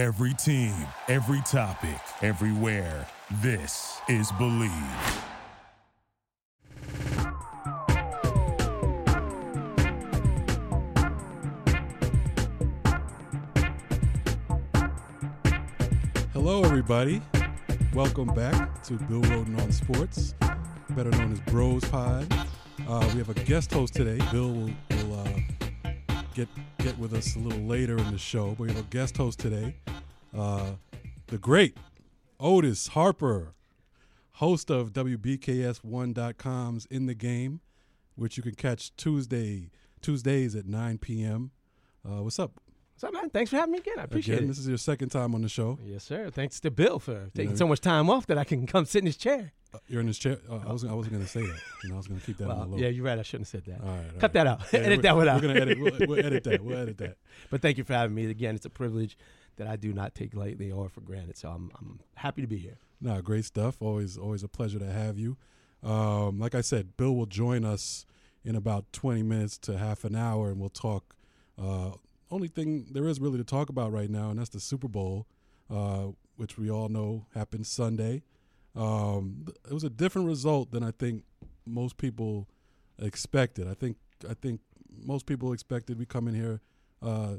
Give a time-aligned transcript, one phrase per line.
[0.00, 0.72] Every team,
[1.08, 3.06] every topic, everywhere.
[3.42, 4.70] This is Believe.
[16.32, 17.20] Hello, everybody.
[17.92, 20.34] Welcome back to Bill Rhoden on Sports,
[20.96, 22.26] better known as Bros Pod.
[22.88, 24.18] Uh, we have a guest host today.
[24.32, 25.28] Bill will, will uh,
[26.34, 26.48] get
[26.78, 29.38] get with us a little later in the show, but we have a guest host
[29.38, 29.74] today,
[30.36, 30.72] uh,
[31.28, 31.76] the great
[32.38, 33.54] Otis Harper,
[34.32, 37.60] host of WBKS1.com's In the Game,
[38.16, 41.50] which you can catch Tuesday Tuesdays at 9 p.m.
[42.08, 42.52] Uh, what's up?
[42.94, 43.30] What's up, man?
[43.30, 43.98] Thanks for having me again.
[43.98, 44.48] I appreciate Again, it.
[44.48, 45.78] this is your second time on the show.
[45.84, 46.30] yes, sir.
[46.30, 49.06] Thanks to Bill for taking so much time off that I can come sit in
[49.06, 49.52] his chair.
[49.72, 50.38] Uh, You're in his chair.
[50.50, 50.92] Uh, I wasn't.
[50.92, 51.58] I wasn't going to say that.
[51.84, 53.18] You know, I was going to keep that Well, yeah, you're right.
[53.18, 53.82] I shouldn't have said that.
[53.86, 54.04] All right.
[54.06, 54.32] all Cut right.
[54.32, 54.60] that out.
[54.72, 55.36] Yeah, edit that one out.
[55.40, 55.78] We're gonna edit.
[55.80, 56.60] We'll, we'll edit that.
[56.64, 57.16] We'll edit that.
[57.50, 58.54] But thank you for having me again.
[58.54, 59.16] It's a privilege
[59.60, 61.36] that I do not take lightly or for granted.
[61.36, 62.78] So I'm, I'm happy to be here.
[62.98, 63.76] No, great stuff.
[63.80, 65.36] Always, always a pleasure to have you.
[65.82, 68.06] Um, like I said, Bill will join us
[68.42, 71.14] in about 20 minutes to half an hour, and we'll talk.
[71.60, 71.90] Uh,
[72.30, 75.26] only thing there is really to talk about right now, and that's the Super Bowl,
[75.70, 78.22] uh, which we all know happened Sunday.
[78.74, 81.24] Um, it was a different result than I think
[81.66, 82.48] most people
[82.98, 83.68] expected.
[83.68, 84.60] I think I think
[85.04, 86.60] most people expected we come in here
[87.02, 87.34] uh,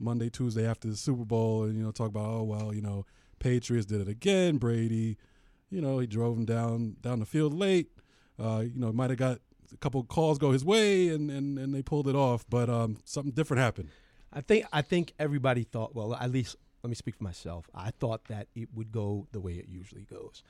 [0.00, 3.04] Monday, Tuesday after the Super Bowl, and you know talk about oh well, you know
[3.38, 4.58] Patriots did it again.
[4.58, 5.16] Brady,
[5.70, 7.88] you know he drove him down down the field late.
[8.38, 9.38] Uh, you know might have got
[9.72, 12.44] a couple calls go his way, and and, and they pulled it off.
[12.48, 13.90] But um, something different happened.
[14.32, 15.94] I think I think everybody thought.
[15.94, 17.66] Well, at least let me speak for myself.
[17.74, 20.42] I thought that it would go the way it usually goes,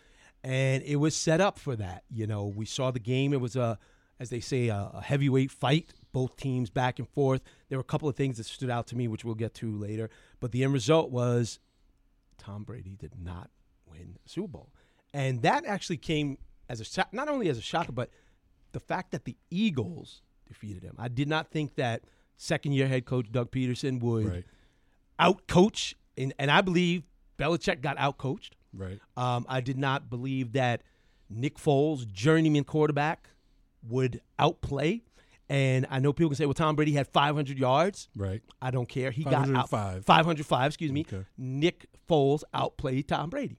[0.45, 2.05] and it was set up for that.
[2.11, 3.33] You know, we saw the game.
[3.33, 3.79] It was a,
[4.21, 5.93] as they say, a, a heavyweight fight.
[6.13, 7.41] Both teams back and forth.
[7.69, 9.77] There were a couple of things that stood out to me, which we'll get to
[9.77, 10.11] later.
[10.41, 11.59] But the end result was
[12.39, 13.51] Tom Brady did not
[13.87, 14.71] win the Super Bowl,
[15.15, 18.11] and that actually came as a shock, not only as a shocker, but
[18.73, 20.95] the fact that the Eagles defeated him.
[20.99, 22.03] I did not think that
[22.37, 24.45] second year head coach Doug Pederson would Right,
[25.19, 27.05] out coach, and, and I believe
[27.39, 28.57] Belichick got out coached.
[28.73, 30.83] right, Um, I did not believe that
[31.29, 33.29] Nick Foles, journeyman quarterback,
[33.89, 35.03] would outplay.
[35.49, 38.09] And I know people can say, well, Tom Brady had 500 yards.
[38.17, 38.41] right.
[38.63, 39.11] I don't care.
[39.11, 40.05] He got out 505.
[40.05, 41.01] 505, excuse me.
[41.13, 41.25] Okay.
[41.37, 43.59] Nick Foles outplayed Tom Brady,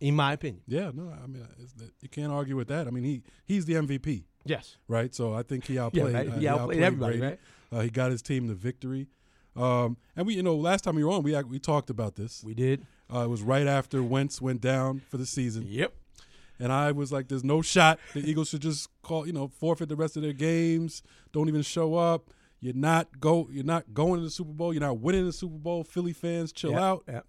[0.00, 0.62] in my opinion.
[0.68, 2.86] Yeah, no, I mean it's, you can't argue with that.
[2.86, 4.24] I mean he he's the MVP.
[4.44, 4.76] Yes.
[4.86, 5.12] right?
[5.12, 6.14] So I think he outplayed.
[6.14, 6.28] right.
[6.28, 7.36] uh, He outplayed everybody, Brady.
[7.72, 9.08] Uh, he got his team the victory.
[9.56, 12.44] Um, and we, you know, last time we were on, we we talked about this.
[12.44, 12.86] We did.
[13.12, 15.92] Uh, it was right after Wentz went down for the season, Yep.
[16.58, 17.98] And I was like, "There's no shot.
[18.14, 21.02] The Eagles should just call, you know, forfeit the rest of their games.
[21.32, 22.30] Don't even show up.
[22.60, 23.48] You're not go.
[23.50, 24.72] You're not going to the Super Bowl.
[24.72, 25.84] You're not winning the Super Bowl.
[25.84, 26.80] Philly fans, chill Yep.
[26.80, 27.26] out." Yep.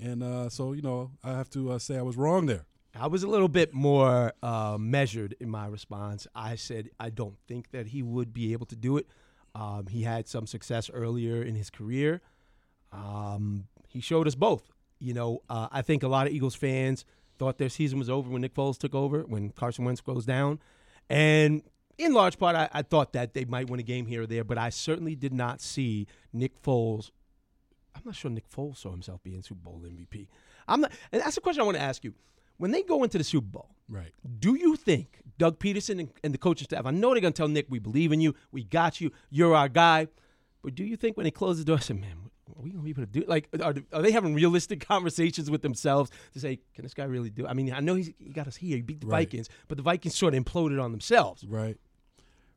[0.00, 2.64] And uh, so, you know, I have to uh, say I was wrong there.
[2.98, 6.26] I was a little bit more uh, measured in my response.
[6.34, 9.06] I said I don't think that he would be able to do it.
[9.54, 12.22] Um, he had some success earlier in his career.
[12.92, 14.70] Um, he showed us both.
[14.98, 17.04] You know, uh, I think a lot of Eagles fans
[17.38, 20.58] thought their season was over when Nick Foles took over, when Carson Wentz goes down,
[21.08, 21.62] and
[21.98, 24.42] in large part, I, I thought that they might win a game here or there.
[24.44, 27.10] But I certainly did not see Nick Foles.
[27.94, 30.26] I'm not sure Nick Foles saw himself being Super Bowl MVP.
[30.66, 32.14] I'm not, and that's a question I want to ask you.
[32.56, 34.12] When they go into the Super Bowl, Right.
[34.38, 36.86] do you think Doug Pederson and, and the coaching staff?
[36.86, 38.34] I know they're going to tell Nick, "We believe in you.
[38.50, 39.10] We got you.
[39.30, 40.08] You're our guy."
[40.62, 42.80] But do you think when they close the door, I say, "Man, are we going
[42.82, 46.10] to be able to do?" it?" Like, are, are they having realistic conversations with themselves
[46.32, 48.46] to say, "Can this guy really do?" it?" I mean, I know he's, he got
[48.46, 48.76] us here.
[48.76, 49.26] He beat the Right.
[49.28, 51.44] Vikings, but the Vikings sort of imploded on themselves.
[51.44, 51.76] Right.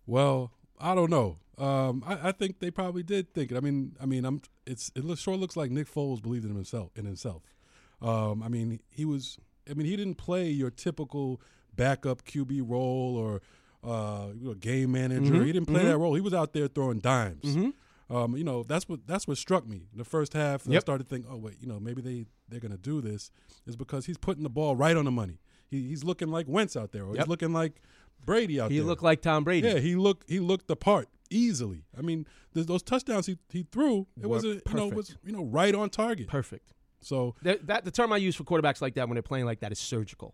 [0.05, 1.37] Well, I don't know.
[1.57, 3.57] Um, I, I think they probably did think it.
[3.57, 4.41] I mean, I mean, I'm.
[4.65, 6.91] It's it looks, sure looks like Nick Foles believed in himself.
[6.95, 7.41] In himself.
[8.01, 9.37] Um, I mean, he was.
[9.69, 11.41] I mean, he didn't play your typical
[11.75, 13.41] backup QB role or
[13.83, 14.27] uh,
[14.59, 15.43] game manager.
[15.43, 16.13] He didn't play that role.
[16.13, 17.57] He was out there throwing dimes.
[18.09, 19.87] Um, you know, that's what that's what struck me.
[19.93, 23.01] The first half, I started thinking, oh wait, you know, maybe they they're gonna do
[23.01, 23.31] this
[23.65, 25.39] is because he's putting the ball right on the money.
[25.69, 27.17] He, he's looking like Wentz out there, or Yep.
[27.25, 27.81] he's looking like
[28.25, 28.83] Brady out He there.
[28.83, 29.67] He looked like Tom Brady.
[29.67, 31.83] Yeah, he looked he looked the part easily.
[31.97, 35.43] I mean, th- those touchdowns he, he threw, it wasn't you know was you know
[35.43, 36.27] right on target.
[36.27, 36.71] Perfect.
[37.01, 39.59] So That, that the term I use for quarterbacks like that when they're playing like
[39.59, 40.33] that is surgical.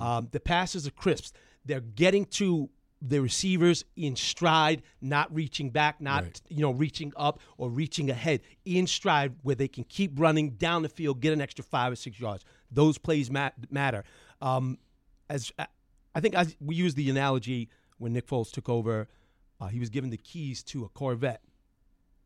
[0.00, 1.34] Um, the passes are crisp.
[1.64, 2.68] They're getting to
[3.04, 6.42] the receivers in stride, not reaching back, not Right.
[6.48, 8.40] you know reaching up or reaching ahead.
[8.64, 11.96] In stride, where they can keep running down the field, get an extra five or
[11.96, 12.44] six yards.
[12.70, 14.04] Those plays mat- matter.
[14.40, 14.78] Um,
[15.28, 15.66] as I-
[16.14, 19.08] I think I, we used the analogy when Nick Foles took over,
[19.60, 21.42] uh, he was given the keys to a Corvette.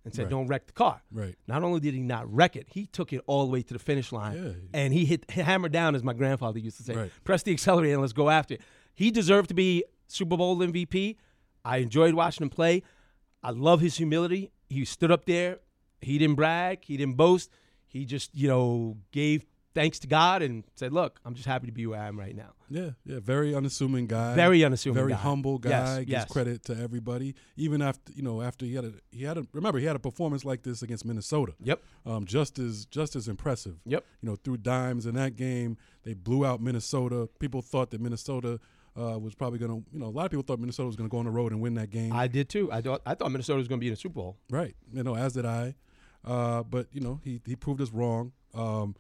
[0.04, 0.30] and said, Right.
[0.30, 1.34] "Don't wreck the car." Right.
[1.48, 3.80] Not only did he not wreck it, he took it all the way to the
[3.80, 4.52] finish line, Yeah.
[4.72, 6.94] and he hit hammer down, as my grandfather used to say.
[6.94, 7.10] Right.
[7.24, 8.60] Press the accelerator and let's go after it.
[8.94, 11.16] He deserved to be Super Bowl MVP.
[11.64, 12.82] I enjoyed watching him play.
[13.42, 14.52] I love his humility.
[14.68, 15.58] He stood up there.
[16.00, 16.84] He didn't brag.
[16.84, 17.50] He didn't boast.
[17.86, 19.44] He just, you know, gave
[19.76, 22.34] thanks to God and said, "Look, I'm just happy to be where I am right
[22.34, 24.34] now." Yeah, yeah, very unassuming guy.
[24.34, 25.18] Very unassuming very guy.
[25.18, 25.70] humble guy.
[25.70, 26.32] Yes, gives yes.
[26.32, 27.34] credit to everybody.
[27.56, 30.00] Even after you know, after he had a he had a remember he had a
[30.00, 31.52] performance like this against Minnesota.
[31.62, 31.82] Yep.
[32.06, 33.76] Um, just as just as impressive.
[33.84, 34.04] Yep.
[34.22, 37.28] You know, through dimes in that game, they blew out Minnesota.
[37.38, 38.58] People thought that Minnesota
[38.98, 41.08] uh, was probably going to, you know, a lot of people thought Minnesota was going
[41.08, 42.12] to go on the road and win that game.
[42.12, 42.70] I did too.
[42.72, 44.36] I thought I thought Minnesota was going to be in the Super Bowl.
[44.50, 44.74] Right.
[44.92, 45.74] You know, as did I.
[46.24, 48.32] Uh, but, you know, he, he proved us wrong.
[48.54, 48.96] Um,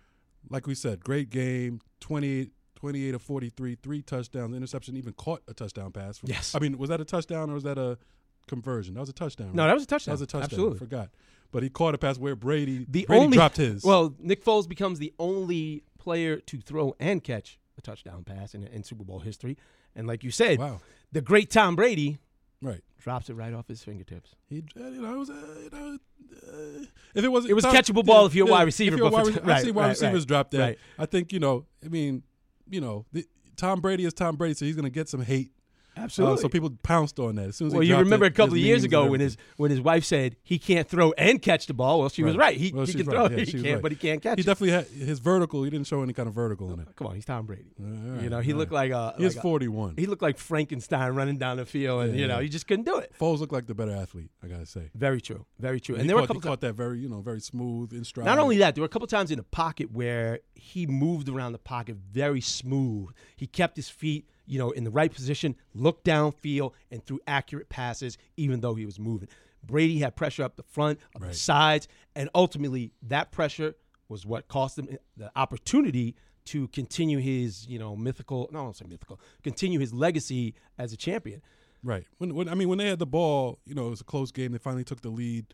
[0.48, 5.54] like we said, great game, 28, 28 of 43, three touchdowns, interception, even caught a
[5.54, 6.18] touchdown pass.
[6.18, 6.54] From, Yes.
[6.54, 7.98] I mean, was that a touchdown or was that a
[8.46, 8.94] conversion?
[8.94, 9.50] That was a touchdown.
[9.54, 10.12] No, that was a touchdown.
[10.12, 10.44] That was a touchdown.
[10.44, 10.76] Absolutely.
[10.76, 11.10] I forgot.
[11.50, 13.82] But he caught a pass where Brady, The Brady only dropped his.
[13.82, 18.64] Well, Nick Foles becomes the only player to throw and catch a touchdown pass in,
[18.64, 19.56] in Super Bowl history.
[19.96, 20.80] And like you said, wow.
[21.10, 22.18] the great Tom Brady
[22.62, 22.82] Right.
[22.98, 24.34] drops it right off his fingertips.
[24.48, 25.98] He, uh, you know, it was, uh, you know,
[26.46, 26.84] uh,
[27.14, 29.64] if it was, It was catchable ball if you're a wide receiver, but wide, right,
[29.64, 30.76] seen wide right, receivers right, drop that.
[30.98, 31.64] I think you know.
[31.84, 32.22] I mean,
[32.68, 33.26] you know, the,
[33.56, 35.50] Tom Brady is Tom Brady, so he's going to get some hate.
[35.96, 37.72] Uh, so people pounced on that as soon as.
[37.74, 40.36] well, you remember it, a couple of years ago when his when his wife said
[40.42, 42.00] he can't throw and catch the ball.
[42.00, 42.48] Well, she was Right.
[42.52, 42.56] right.
[42.58, 43.14] He, Well, he can right.
[43.30, 43.82] throw, Yeah, he can't, right.
[43.82, 44.46] but he can't catch He it.
[44.46, 45.62] definitely had his vertical.
[45.62, 46.88] He didn't show any kind of vertical in it.
[46.96, 47.72] Come on, he's Tom Brady.
[47.80, 49.14] All you know, he looked like a.
[49.16, 49.94] He's like a- 41.
[49.96, 52.42] he looked like Frankenstein running down the field, and Yeah, you know yeah.
[52.42, 53.12] he just couldn't do it.
[53.18, 54.30] Foles looked like the better athlete.
[54.42, 54.90] I gotta say.
[54.94, 55.46] Very true.
[55.58, 55.94] Very true.
[55.94, 56.42] he And there were a couple.
[56.42, 58.26] he caught that very, you know, very smooth in stride.
[58.26, 61.52] Not only that, there were a couple times in the pocket where he moved around
[61.52, 63.08] the pocket very smooth.
[63.34, 67.68] He kept his feet, you know, in the right position, looked downfield, and threw accurate
[67.68, 69.28] passes, even though he was moving.
[69.64, 71.32] Brady had pressure up the front, up Right.
[71.32, 73.74] the sides, and ultimately that pressure
[74.08, 76.14] was what cost him the opportunity
[76.44, 78.48] to continue his, you know, mythical.
[78.52, 79.18] No, I don't say mythical.
[79.42, 81.42] Continue his legacy as a champion.
[81.82, 82.06] Right.
[82.18, 84.30] When, when I mean, when they had the ball, you know, it was a close
[84.30, 84.52] game.
[84.52, 85.46] They finally took the lead.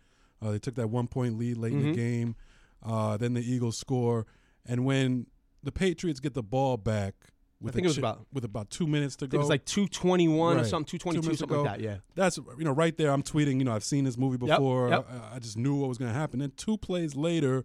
[0.42, 1.84] Uh, they took that one point lead late in Mhm.
[1.84, 2.36] the game.
[2.82, 4.26] Uh, then the Eagles score,
[4.66, 5.26] and when
[5.62, 7.14] the Patriots get the ball back,
[7.62, 9.36] with think it was chi- about- with about two minutes to I go.
[9.36, 11.62] it was like 221 or something, 222, minutes something ago.
[11.62, 11.84] like that.
[11.84, 11.96] Yeah.
[12.14, 13.10] That's you know right there.
[13.12, 13.58] I'm tweeting.
[13.58, 14.88] You know I've seen this movie before.
[14.90, 15.06] yep.
[15.10, 16.40] I, I just knew what was going to happen.
[16.40, 17.64] Then two plays later,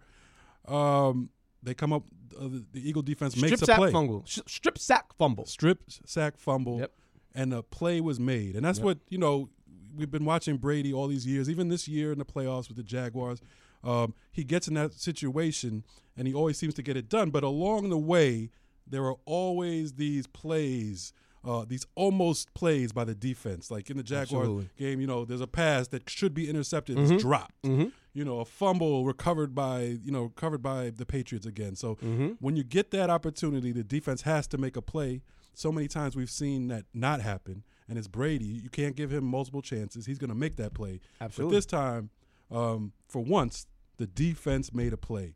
[0.68, 1.30] um,
[1.64, 2.04] they come up.
[2.40, 3.92] Uh, the, the Eagle defense Strip makes a sack play.
[3.92, 4.24] fumble.
[4.28, 5.46] Sh- strip sack fumble.
[5.46, 6.92] strip sack fumble, Yep.
[7.34, 8.56] and a play was made.
[8.56, 8.86] And that's Yep.
[8.86, 9.50] what you know.
[9.96, 12.84] We've been watching Brady all these years, even this year in the playoffs with the
[12.84, 13.42] Jaguars.
[13.84, 15.84] Um, he gets in that situation,
[16.16, 17.32] and he always seems to get it done.
[17.32, 18.52] But along the way,
[18.90, 21.14] there are always these plays.
[21.46, 24.70] Uh, these almost plays by the defense, like in the Jaguars Absolutely.
[24.78, 27.62] game, you know, there's a pass that should be intercepted, it's dropped.
[27.64, 27.94] Mhm.
[28.14, 31.76] You know, a fumble recovered by, you know, covered by the Patriots again.
[31.78, 32.28] So Mm-hmm.
[32.42, 35.22] when you get that opportunity, the defense has to make a play.
[35.54, 38.46] So many times we've seen that not happen, and it's Brady.
[38.46, 40.06] You can't give him multiple chances.
[40.06, 41.00] He's going to make that play.
[41.22, 41.54] Absolutely.
[41.54, 42.10] But this time,
[42.52, 43.68] um, for once,
[43.98, 45.36] the defense made a play.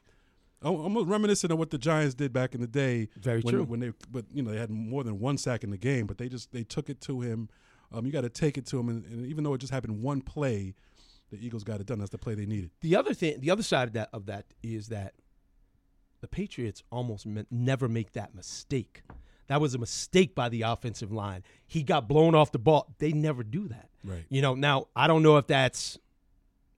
[0.62, 3.10] I'm I'm reminiscent of what the Giants did back in the day.
[3.19, 3.63] Very when, true.
[3.63, 6.18] When they, but you know, they had more than one sack in the game, but
[6.18, 7.50] they just they took it to him.
[7.92, 10.02] Um, you got to take it to him, and, and even though it just happened
[10.02, 10.75] one play,
[11.30, 12.00] the Eagles got it done.
[12.00, 12.72] That's the play they needed.
[12.81, 15.13] The other thing, the other side of that of that is that
[16.22, 19.02] the Patriots almost never make that mistake.
[19.47, 21.44] That was a mistake by the offensive line.
[21.68, 22.95] He got blown off the ball.
[23.00, 23.90] They never do that.
[24.04, 24.24] Right.
[24.30, 25.97] You know, now I don't know if that's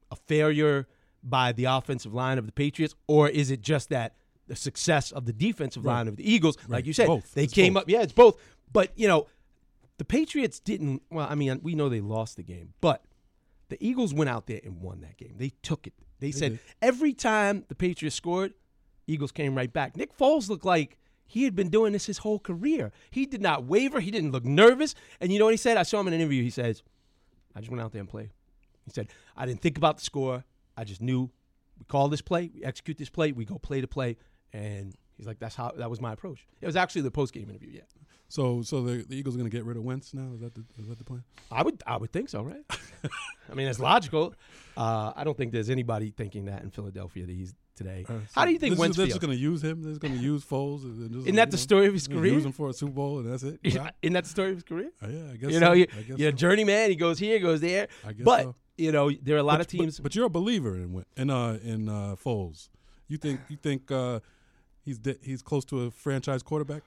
[0.10, 0.88] a failure
[1.24, 4.15] by the offensive line of the Patriots or is it just that
[4.48, 5.94] the success of the defensive Right.
[5.96, 7.34] line of the Eagles, like you said, Both.
[7.34, 7.84] they It's came both.
[7.84, 7.89] up.
[7.89, 8.38] Yeah, it's both.
[8.72, 9.27] But you know,
[9.98, 11.01] the Patriots didn't.
[11.10, 13.06] Well, I mean, we know they lost the game, but
[13.70, 15.36] the Eagles went out there and won that game.
[15.38, 15.94] They took it.
[16.20, 16.60] They, said did.
[16.82, 18.53] every time the Patriots scored,
[19.08, 19.96] Eagles came right back.
[19.98, 22.92] Nick Foles looked like he had been doing this his whole career.
[23.12, 24.00] He did not waver.
[24.00, 24.94] He didn't look nervous.
[25.22, 25.77] And you know what he said?
[25.77, 26.44] I saw him in an interview.
[26.44, 26.84] He says,
[27.56, 28.30] "I just went out there and played."
[28.86, 30.44] He said, "I didn't think about the score.
[30.77, 31.30] I just knew
[31.80, 34.18] we call this play, we execute this play, we go play to play."
[34.53, 37.50] And he's like, "That's how that was my approach." It was actually the post game
[37.50, 37.72] interview.
[37.74, 37.82] Yeah,
[38.30, 40.32] So, so the, the Eagles are going to get rid of Wentz now.
[40.34, 41.24] Is that the is that the plan?
[41.51, 42.63] I would I would think so, right?
[43.51, 44.34] I mean, it's logical.
[44.77, 48.06] Uh, I don't think there's anybody thinking that in Philadelphia that he's today.
[48.08, 49.82] Uh, How do you think Wentz is, they're just going to use him?
[49.82, 50.84] They're just going to use Foles?
[50.84, 52.34] And just, Isn't that the story of his career?
[52.34, 53.60] Use him for a Super Bowl, and that's it.
[53.63, 54.92] Yeah, Isn't that the story of his career?
[55.03, 55.60] Uh, yeah I guess You so.
[55.60, 56.89] know, you, I guess you're a journeyman.
[56.92, 57.88] He goes here, goes there.
[58.06, 58.56] I guess But so.
[58.77, 59.98] You know, there are a lot But- of teams.
[59.98, 62.70] But, but you're a believer in in uh, in uh, Foles.
[63.08, 64.20] You think you think uh,
[64.84, 66.82] he's de- he's close to a franchise quarterback?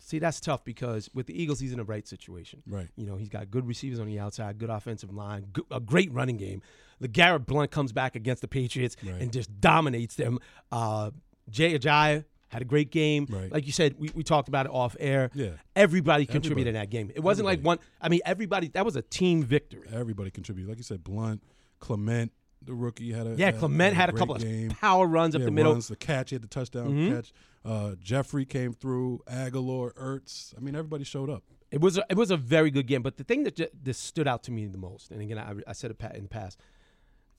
[0.00, 2.62] See, that's tough because with the Eagles, he's in the right situation.
[2.66, 2.88] Right.
[2.96, 6.12] You know, he's got good receivers on the outside, good offensive line, good, a great
[6.12, 6.60] running game.
[7.02, 9.20] LeGarrette Blount comes back against the Patriots Right.
[9.22, 10.40] and just dominates them.
[10.70, 11.10] Uh,
[11.48, 13.26] Jay Ajayi had a great game.
[13.28, 13.52] Right.
[13.52, 15.30] Like you said, we, we talked about it off air.
[15.34, 15.50] Yeah.
[15.76, 16.68] Everybody contributed Everybody.
[16.68, 17.12] in that game.
[17.14, 17.78] It wasn't like one.
[18.00, 18.68] I mean, everybody.
[18.68, 19.88] That was a team victory.
[19.92, 20.68] Everybody contributed.
[20.68, 21.42] Like you said, Blount,
[21.80, 22.32] Clement,
[22.62, 24.70] the rookie had a Yeah, Clement had a great couple game.
[24.70, 25.72] of power runs up the middle.
[25.72, 27.14] runs, the catch, he had the touchdown Mhm.
[27.16, 27.32] catch.
[27.64, 29.22] Uh, Jeffery came through.
[29.26, 30.54] Agholor, Ertz.
[30.56, 31.42] I mean, everybody showed up.
[31.70, 33.94] It was a, it was a very good game, but the thing that, ju- that
[33.94, 36.60] stood out to me the most, and again, I, I said it in the past,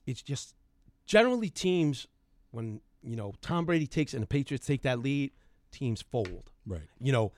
[0.06, 0.56] it's just
[1.06, 2.08] generally teams
[2.52, 5.32] when you know Tom Brady takes and the Patriots take that lead,
[5.72, 6.52] teams fold.
[6.66, 6.82] Right.
[7.00, 7.32] You know,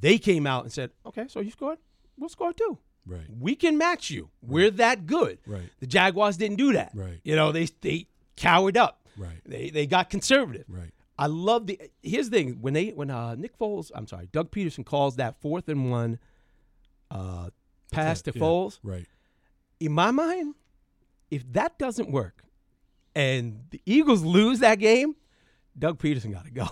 [0.00, 1.78] they came out and said, "Okay, so you scored,
[2.18, 2.78] we'll score too.
[3.06, 3.26] Right.
[3.38, 4.30] We can match you.
[4.42, 5.70] We're that good." Right.
[5.80, 6.92] The Jaguars didn't do that.
[6.94, 7.20] Right.
[7.24, 9.06] You know, they they cowered up.
[9.16, 9.40] Right.
[9.46, 10.64] They they got conservative.
[10.68, 10.90] Right.
[11.18, 11.80] I love the.
[12.02, 15.40] Here's the thing: when they when uh, Nick Foles, I'm sorry, Doug Pederson calls that
[15.40, 16.18] fourth and one
[17.10, 17.50] uh,
[17.92, 18.78] pass to Yeah, Foles.
[18.82, 19.06] Right.
[19.78, 20.54] In my mind,
[21.30, 22.44] if that doesn't work,
[23.14, 25.14] and the Eagles lose that game,
[25.78, 26.66] Doug Pederson got to go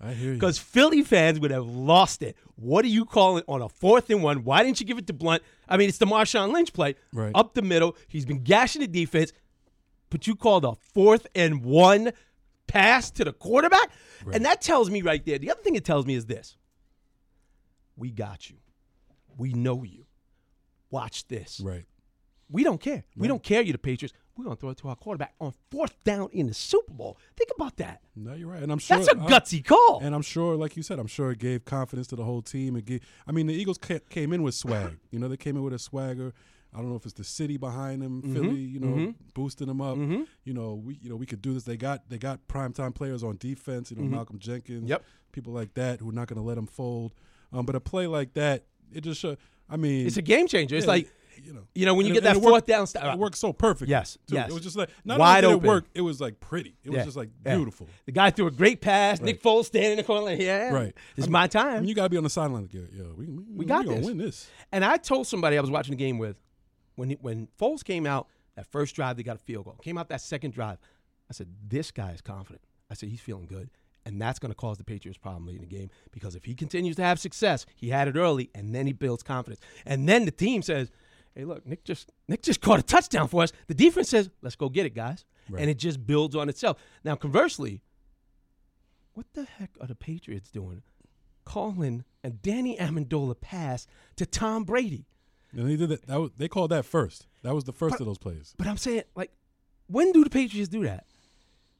[0.00, 0.34] I hear you.
[0.34, 2.36] because Philly fans would have lost it.
[2.56, 4.44] What are you calling on a fourth and one?
[4.44, 5.42] Why didn't you give it to Blount?
[5.68, 7.32] I mean, it's the Marshawn Lynch play Right.
[7.34, 7.96] up the middle.
[8.08, 9.32] He's been gashing the defense,
[10.10, 12.12] but you called a fourth and one
[12.66, 13.90] pass to the quarterback,
[14.24, 14.36] Right.
[14.36, 15.38] and that tells me right there.
[15.38, 16.56] The other thing it tells me is this:
[17.96, 18.56] we got you,
[19.36, 20.04] we know you.
[20.90, 21.60] Watch this.
[21.60, 21.84] Right.
[22.50, 23.04] We don't care.
[23.16, 23.60] We don't care.
[23.60, 24.14] You the Patriots.
[24.38, 27.18] We're gonna throw it to our quarterback on fourth down in the Super Bowl.
[27.36, 28.00] Think about that.
[28.14, 28.62] No, you're right.
[28.62, 29.98] And I'm sure That's a I- gutsy call.
[30.00, 32.76] And I'm sure, like you said, I'm sure it gave confidence to the whole team.
[32.76, 34.96] It gave, I mean, the Eagles ca- came in with swag.
[35.10, 36.32] You know, they came in with a swagger.
[36.72, 38.34] I don't know if it's the city behind them, Mm-hmm.
[38.34, 39.96] Philly, you know, boosting them up.
[39.96, 41.64] You know, we you know we could do this.
[41.64, 43.90] They got they got primetime players on defense.
[43.90, 44.88] You know, Malcolm Jenkins, Mm-hmm.
[44.88, 45.04] Yep.
[45.32, 47.12] people like that who are not going to let them fold.
[47.52, 49.36] Um, but a play like that, it just show.
[49.70, 50.76] I mean, it's a game changer.
[50.76, 51.10] It's like
[51.44, 52.86] you know, you know when you get it- that fourth worked- down.
[52.86, 53.88] St- It worked so perfect.
[53.90, 54.34] Yes, too.
[54.34, 54.50] yes.
[54.50, 55.66] It was just like not Wide only did open.
[55.66, 56.76] it work, it was like pretty.
[56.84, 57.56] It was just like yeah.
[57.56, 57.88] beautiful.
[58.06, 59.20] The guy threw a great pass.
[59.20, 59.42] Nick Right.
[59.54, 60.94] Foles standing in the corner like, yeah, Right.
[61.16, 61.80] It's I mean- my I time.
[61.80, 62.62] mean, you got to be on the sideline.
[62.62, 64.04] Like, yo, we, we, we got this.
[64.04, 64.48] win this.
[64.72, 66.36] And I told somebody I was watching the game with
[66.96, 69.76] when he, when Foles came out that first drive, they got a field goal.
[69.82, 70.78] Came out that second drive,
[71.30, 73.70] I said, "This guy is confident." I said, "He's feeling good."
[74.06, 76.54] And that's going to cause the Patriots problem late in the game because if he
[76.54, 80.24] continues to have success, he had it early, and then he builds confidence, and then
[80.24, 80.90] the team says,
[81.38, 84.56] "Hey, look, Nick just Nick just caught a touchdown for us." The defense says, "Let's
[84.56, 85.62] go get it, guys," Right.
[85.62, 86.76] and it just builds on itself.
[87.04, 87.80] Now, conversely,
[89.14, 90.82] what the heck are the Patriots doing?
[91.44, 95.06] Calling a Danny Amendola pass to Tom Brady.
[95.52, 96.06] And they did that.
[96.06, 97.26] that was, they called that first.
[97.42, 98.54] That was the first But- of those plays.
[98.58, 99.32] But I'm saying, like,
[99.86, 101.06] when do the Patriots do that?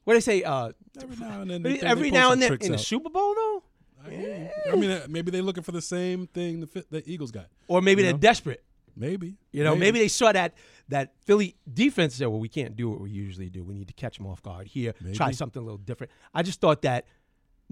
[0.05, 0.41] What they say?
[0.41, 2.77] Uh, Every now and then, they- every now and then in the.
[2.79, 3.63] Super Bowl, though,
[4.03, 4.71] I, hear you.
[4.71, 7.47] I mean, uh, maybe they're looking for the same thing the, the Eagles got.
[7.67, 8.63] or maybe You they're desperate.
[8.95, 9.37] Maybe.
[9.51, 9.99] You know, maybe.
[9.99, 10.53] they saw that
[10.89, 13.63] that Philly defense said, "Well, we can't do what we usually do.
[13.63, 14.93] We need to catch them off guard here.
[15.13, 17.05] Try something a little different." I just thought that.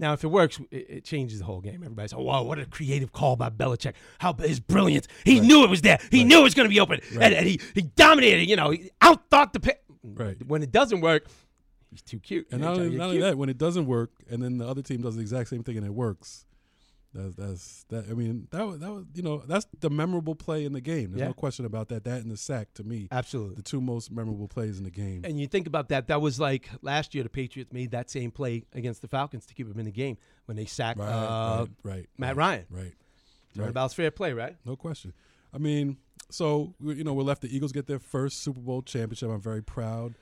[0.00, 1.82] Now, if it works, it, it changes the whole game.
[1.82, 3.94] Everybody's like, "Wow, what a creative call by Belichick!
[4.20, 5.08] How his brilliance!
[5.24, 5.98] He knew it was there.
[6.12, 7.24] He knew it was going to be open, Right.
[7.26, 8.48] and, and he he dominated.
[8.48, 9.82] You know, he outthought the pick.
[10.04, 10.36] Right.
[10.46, 11.26] When it doesn't work,
[11.90, 12.46] he's too cute.
[12.52, 15.00] And not only, not only that, when it doesn't work, and then the other team
[15.02, 16.46] does the exact same thing and it works,
[17.14, 18.04] that's that's that.
[18.10, 21.10] I mean, that was that was you know that's the memorable play in the game.
[21.10, 21.26] There's Yeah.
[21.28, 22.04] no question about that.
[22.04, 23.56] That and the sack to me, absolutely.
[23.56, 25.22] the two most memorable plays in the game.
[25.24, 28.30] And you think about that, that was like last year the Patriots made that same
[28.30, 31.66] play against the Falcons to keep them in the game when they sacked right, uh,
[31.82, 32.84] right, right, Matt right, Ryan.
[32.84, 32.92] right.
[33.56, 34.56] Turnabout's fair play, right?
[34.64, 35.12] No question.
[35.52, 35.96] I mean,
[36.30, 39.30] so you know, we're left the Eagles get their first Super Bowl championship.
[39.30, 40.14] I'm very proud.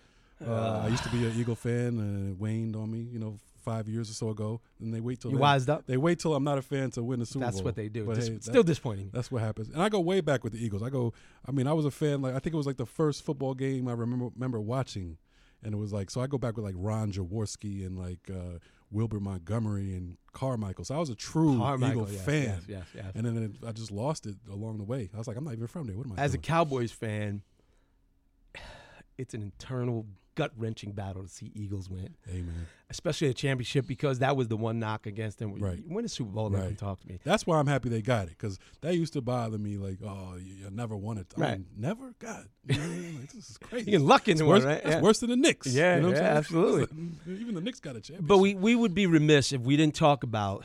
[0.47, 3.01] Uh, I used to be an Eagle fan, and it waned on me.
[3.11, 5.43] You know, five years or so ago, and they wait till You then.
[5.43, 5.85] wised up.
[5.87, 7.65] They wait till I'm not a fan to win the Super That's Bowl.
[7.67, 8.07] what they do.
[8.15, 9.11] Dis- hey, still disappointing.
[9.13, 9.69] that's what happens.
[9.69, 10.83] And I go way back with the Eagles.
[10.83, 11.13] I go.
[11.47, 12.23] I mean, I was a fan.
[12.23, 15.19] Like I think it was like the first football game I remember remember watching,
[15.63, 16.21] and it was like so.
[16.23, 18.59] I go back with like Ron Jaworski and like uh,
[18.91, 20.85] Wilbert Montgomery and Carmichael.
[20.85, 22.45] So I was a true Carmichael, Eagle yes, fan.
[22.45, 23.13] yes, yes, yes.
[23.17, 25.11] And then I just lost it along the way.
[25.13, 25.97] I was like, I'm not even from there.
[25.97, 26.39] What am I As a?
[26.39, 27.43] Cowboys fan,
[29.19, 30.07] it's an internal
[30.37, 34.57] gut wrenching battle to see Eagles win, man, especially a championship because that was the
[34.57, 35.55] one knock against them.
[35.57, 35.79] Right.
[35.79, 36.79] You win a Super Bowl, never Right.
[36.79, 37.19] talk to me.
[37.25, 39.77] that's why I'm happy they got it because that used to bother me.
[39.79, 41.27] Like, oh, you, you never won it.
[41.37, 41.59] I Right.
[41.59, 42.15] mean, never.
[42.21, 43.21] God, you know what I mean?
[43.21, 43.91] like, this is crazy.
[43.91, 44.83] You can luck It's into one, worse, right?
[44.85, 45.01] That's Yeah.
[45.03, 45.67] worse than the Knicks.
[45.67, 46.97] Yeah, you know yeah, absolutely.
[47.27, 48.29] Even the Knicks got a championship.
[48.29, 50.65] But we, we would be remiss if we didn't talk about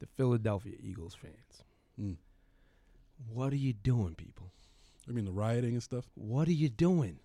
[0.00, 1.62] the Philadelphia Eagles fans.
[1.98, 2.16] Mm.
[3.32, 4.50] What are you doing, people?
[5.08, 6.06] I mean, the rioting and stuff.
[6.14, 7.18] What are you doing?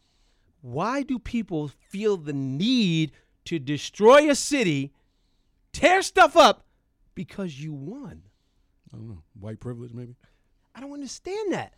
[0.61, 3.11] Why do people feel the need
[3.45, 4.91] to destroy a city,
[5.71, 6.65] tear stuff up
[7.15, 8.23] because you won?
[8.93, 10.15] I don't know, white privilege maybe.
[10.75, 11.73] I don't understand that.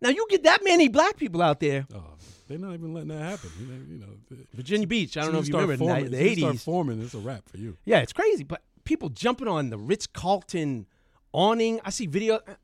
[0.00, 1.86] Now you get that many black people out there.
[1.94, 2.14] Oh,
[2.46, 3.50] they're not even letting that happen.
[3.58, 5.16] You know, you know Virginia Beach.
[5.16, 7.02] I don't know if you remember forming, in the as soon as you start forming,
[7.02, 7.76] it's a wrap for you.
[7.84, 8.44] Yeah, it's crazy.
[8.44, 10.86] But people jumping on the Ritz Carlton
[11.32, 11.80] awning.
[11.84, 12.34] I see video.
[12.34, 12.58] What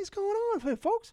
[0.00, 1.12] is going on folks?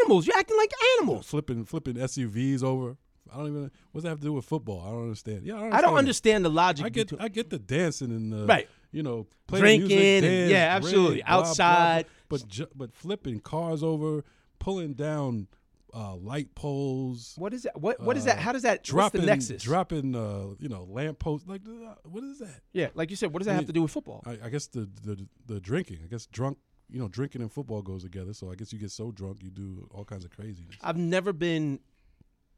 [0.00, 0.26] Animals.
[0.26, 1.26] You're acting like animals.
[1.26, 2.96] Flipping flipping SUVs over.
[3.32, 3.70] I don't even.
[3.92, 4.82] What's that have to do with football?
[4.86, 5.46] I don't understand.
[5.46, 5.98] Yeah, I don't I don't understand.
[5.98, 6.86] understand the logic.
[6.86, 8.68] I get between- I get the dancing and the Right.
[8.90, 11.14] You know, Drinking music, and- yeah, absolutely.
[11.16, 11.48] drink, blah, blah, blah.
[11.50, 12.06] Outside.
[12.28, 14.22] but but flipping cars over,
[14.58, 15.46] pulling down
[15.94, 17.34] uh, light poles.
[17.38, 17.78] what is that?
[17.80, 18.38] What what is that?
[18.38, 18.82] uh, How does that?
[18.82, 19.62] dropping the nexus?
[19.62, 23.32] dropping uh, you know lamp posts like uh, what is that Yeah, like you said.
[23.32, 24.22] What does that I have mean, to do with football?
[24.26, 26.58] I, I guess the, the the drinking i guess drunk
[26.90, 29.50] you know drinking and football goes together so i guess you get so drunk you
[29.50, 31.80] do all kinds of craziness I've never been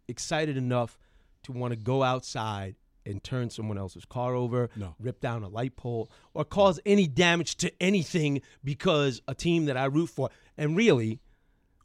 [0.09, 0.99] excited enough
[1.45, 2.77] to want to go outside
[3.07, 4.95] and turn someone else's car over, No.
[4.99, 9.77] rip down a light pole, or cause any damage to anything because a team that
[9.77, 10.31] I root for.
[10.57, 11.21] And really,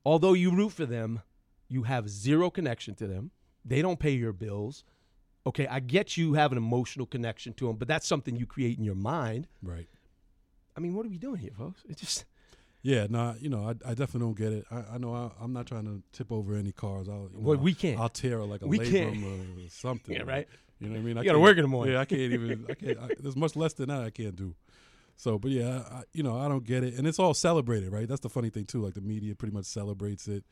[0.06, 1.22] although you root for them,
[1.68, 3.32] you have zero connection to them.
[3.66, 4.86] They don't pay your bills.
[5.46, 8.78] Okay, I get you have an emotional connection to them, but that's something you create
[8.78, 9.48] in your mind.
[9.62, 9.88] right
[10.80, 11.82] I mean, what are we doing here, folks?
[11.90, 12.26] It's just
[12.82, 14.66] yeah no you know i, I definitely don't get it.
[14.72, 17.10] I, I know I, i'm not trying to tip over any cars.
[17.10, 18.00] I'll you know, Well, we can't.
[18.00, 20.16] i'll tear like a We labrum or something.
[20.16, 20.48] Yeah, right.
[20.80, 21.18] you know what i mean?
[21.18, 21.94] I You gotta can't- work in the morning.
[21.96, 24.56] yeah i can't even i can't I, there's much less than that i can't do.
[25.18, 26.94] So but yeah I, you know i don't get it.
[26.98, 28.08] And it's all celebrated right?
[28.08, 28.82] That's the funny thing too.
[28.82, 30.46] Like the media pretty much celebrates it.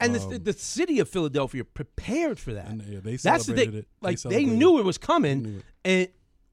[0.00, 2.66] And the, Um, the city of Philadelphia prepared for that.
[2.66, 3.88] and yeah, they That's the celebrated it.
[4.00, 4.84] Like they, celebrated knew it.
[4.84, 5.64] was coming, it.
[5.84, 6.08] and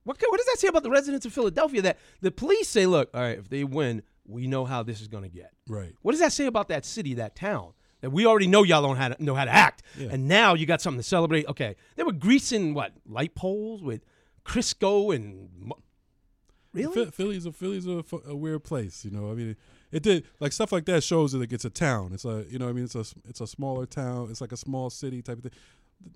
[0.06, 1.82] what what does that say about the residents of Philadelphia?
[1.82, 5.08] That the police say, "Look, all right, if they win, we know how this is
[5.10, 7.74] going to get." right What does that say about that city, that town?
[8.02, 10.10] That we already know y'all don't how to, know how to act, Yeah.
[10.12, 11.48] and now you got something to celebrate.
[11.48, 14.02] Okay, they were greasing what light poles with
[14.46, 15.50] Crisco and
[16.74, 16.94] really.
[16.94, 19.32] Phil- Philly's a Philly's a, a weird place, you know.
[19.32, 19.56] I mean,
[19.92, 22.12] it did like stuff like that shows that it's a town.
[22.14, 24.28] It's a you know, I mean, it's a it's a smaller town.
[24.30, 25.52] It's like a small city type of thing.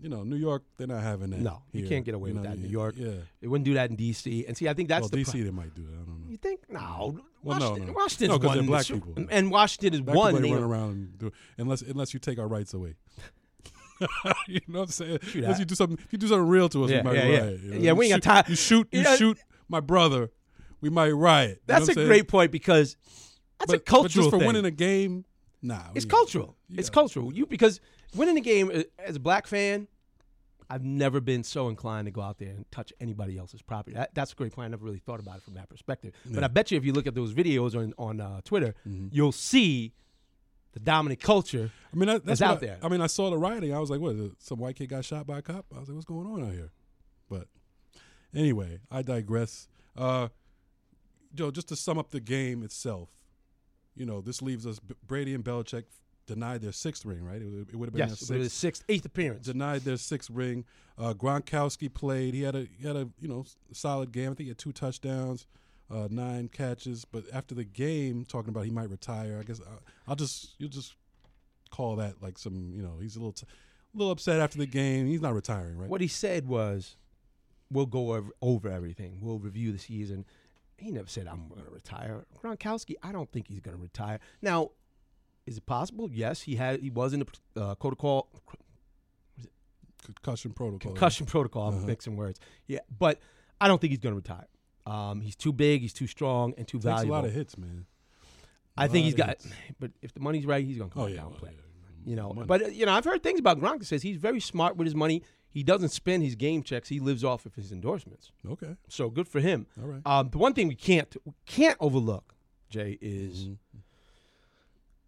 [0.01, 1.39] You know, New York, they're not having that.
[1.39, 2.95] No, you can't get away with know, that in New York.
[2.98, 4.45] Yeah, They wouldn't do that in D.C.
[4.48, 5.93] And see, I think that's well, the DC pro- they might do that.
[5.93, 6.29] I don't know.
[6.29, 7.19] You think no?
[7.43, 7.93] Well, no, Washington, no.
[7.93, 9.15] Washington's No, 'cause won they're black people.
[9.32, 10.34] and Washington is Black one.
[10.36, 12.95] people they- run around and do unless unless you take our rights away.
[14.47, 15.19] you know what I'm saying?
[15.19, 15.60] True Unless that.
[15.60, 17.39] you do something, if you do something real to us, Yeah, we might yeah, yeah.
[17.41, 17.60] riot.
[17.62, 17.77] you know?
[17.80, 18.49] Yeah, we ain't got time.
[18.49, 20.32] You shoot, you You know- shoot my brother,
[20.82, 21.49] we might riot.
[21.49, 22.08] You know That's what a saying?
[22.08, 22.95] great point because
[23.60, 24.47] that's a cultural but just for thing.
[24.47, 25.25] winning a game,
[25.62, 25.82] nah.
[25.95, 26.56] it's cultural.
[26.69, 27.34] It's cultural.
[27.34, 27.82] You because
[28.15, 29.88] winning a game uh, as a black fan,
[30.69, 33.95] I've never been so inclined to go out there and touch anybody else's property.
[33.95, 34.65] That, that's a great point.
[34.65, 36.13] I never really thought about it from that perspective.
[36.26, 39.10] But I bet you if you look at those videos on on uh, Twitter, Mhm.
[39.12, 39.93] you'll see
[40.74, 41.72] the dominant culture.
[41.91, 42.78] I mean, that, that's out I- there.
[42.84, 43.74] I mean, I saw the rioting.
[43.74, 44.15] I was like, what?
[44.38, 45.65] Some white kid got shot by a cop?
[45.76, 46.69] I was like, what's going on out here?
[47.28, 47.48] But
[48.36, 49.67] anyway, I digress.
[49.98, 50.28] Uh,
[51.34, 53.10] Joe, just to sum up the game itself,
[53.95, 54.80] you know, this leaves us.
[55.08, 55.86] Brady and Belichick
[56.29, 57.41] denied their sixth ring, right?
[57.41, 58.43] It, would- it would have been Yes, their sixth.
[58.43, 59.45] his sixth, eighth appearance.
[59.45, 60.63] Denied their sixth ring.
[60.97, 62.33] Uh, Gronkowski played.
[62.33, 64.31] He had a he had a you know solid game.
[64.31, 65.45] I think he had two touchdowns,
[65.91, 67.05] uh, nine catches.
[67.05, 69.37] But after the game, talking about he might retire.
[69.39, 69.73] I guess I,
[70.07, 70.95] I'll just you'll just
[71.71, 73.45] call that like some you know he's a little t-
[73.93, 75.07] a little upset after the game.
[75.07, 75.89] He's not retiring, right?
[75.89, 76.95] What he said was,
[77.71, 79.19] "We'll go over, over everything.
[79.21, 80.25] We'll review the season."
[80.77, 84.19] He never said, "I'm going to retire." Gronkowski, I don't think he's going to retire.
[84.41, 84.71] Now,
[85.49, 86.09] is it possible?
[86.12, 86.79] Yes, he had.
[86.81, 88.29] He was in the uh, protocol,
[90.05, 90.91] Concussion protocol.
[90.91, 91.67] concussion protocol.
[91.69, 91.85] I'm Uh-huh.
[91.88, 92.39] mixing words.
[92.67, 93.19] Yeah, but
[93.62, 94.47] I don't think he's going to retire.
[94.85, 95.81] Um, he's too big.
[95.81, 97.85] He's too strong and too Takes a lot of hits, man.
[98.77, 99.29] I think he's got.
[99.29, 99.47] hits.
[99.79, 101.51] But if the money's right, he's going to come Oh yeah, and well, play.
[101.53, 101.62] yeah.
[102.05, 102.47] You know, Money.
[102.47, 104.95] but you know, I've heard things about Gronk that says he's very smart with his
[104.95, 105.21] money.
[105.51, 106.88] He doesn't spend his game checks.
[106.89, 108.31] He lives off of his endorsements.
[108.49, 109.67] okay, So good for him.
[109.79, 110.01] all right.
[110.05, 112.33] Um, the one thing we can't we can't overlook,
[112.69, 113.57] Jay, is Mhm.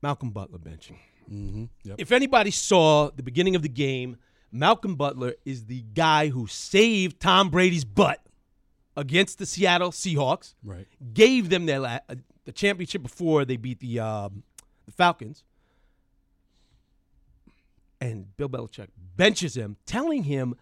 [0.01, 0.97] Malcolm Butler benching.
[1.31, 1.65] Mm-hmm.
[1.83, 1.95] Yep.
[1.99, 4.17] If anybody saw the beginning of the game,
[4.51, 8.19] Malcolm Butler is the guy who saved Tom Brady's butt
[8.97, 10.87] against the Seattle Seahawks, right.
[11.13, 14.43] gave them their la- uh, the championship before they beat the um,
[14.85, 15.43] the Falcons.
[18.01, 20.55] And Bill Belichick benches him, telling him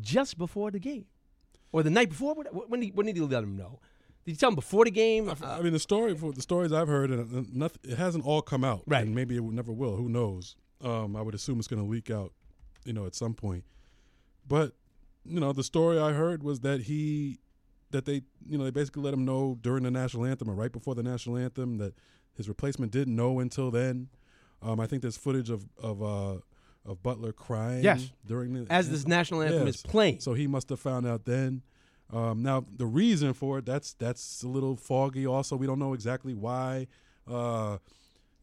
[0.00, 1.06] just before the game
[1.72, 2.34] or the night before.
[2.34, 3.80] When did, when did he let him know?
[4.24, 5.28] Did you tell him before the game?
[5.28, 8.40] I, I mean, the story for the stories I've heard, and nothing, it hasn't all
[8.42, 9.04] come out, Right.
[9.04, 9.96] And maybe it never will.
[9.96, 10.56] Who knows?
[10.82, 12.32] Um, I would assume it's going to leak out,
[12.84, 13.64] you know, at some point.
[14.46, 14.72] But
[15.26, 17.38] you know, the story I heard was that he,
[17.90, 20.70] that they, you know, they basically let him know during the national anthem or right
[20.72, 21.94] before the national anthem that
[22.36, 24.08] his replacement didn't know until then.
[24.60, 26.36] Um, I think there's footage of of uh,
[26.84, 28.10] of Butler crying Yes.
[28.26, 30.20] during the as this national anthem is playing.
[30.20, 31.62] so he must have found out then.
[32.14, 35.26] Um, now the reason for it that's that's a little foggy.
[35.26, 36.86] Also, we don't know exactly why.
[37.28, 37.78] Uh,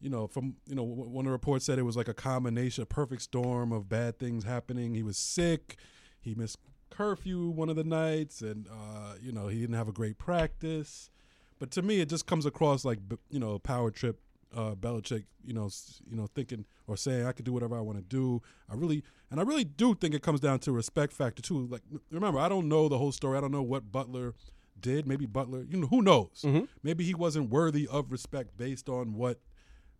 [0.00, 2.82] you know, from you know, one of the reports said it was like a combination,
[2.82, 4.94] a perfect storm of bad things happening.
[4.94, 5.76] He was sick,
[6.20, 6.58] he missed
[6.90, 11.10] curfew one of the nights, and uh, you know, he didn't have a great practice.
[11.58, 12.98] But to me, it just comes across like
[13.30, 14.20] you know, a power trip.
[14.54, 15.70] Uh, Belichick, you know,
[16.08, 18.42] you know, thinking or saying I could do whatever I want to do.
[18.70, 21.66] I really, and I really do think it comes down to respect factor too.
[21.66, 23.38] Like, remember, I don't know the whole story.
[23.38, 24.34] I don't know what Butler
[24.78, 25.06] did.
[25.06, 26.44] Maybe Butler, you know, who knows?
[26.82, 29.40] Maybe he wasn't worthy of respect based on what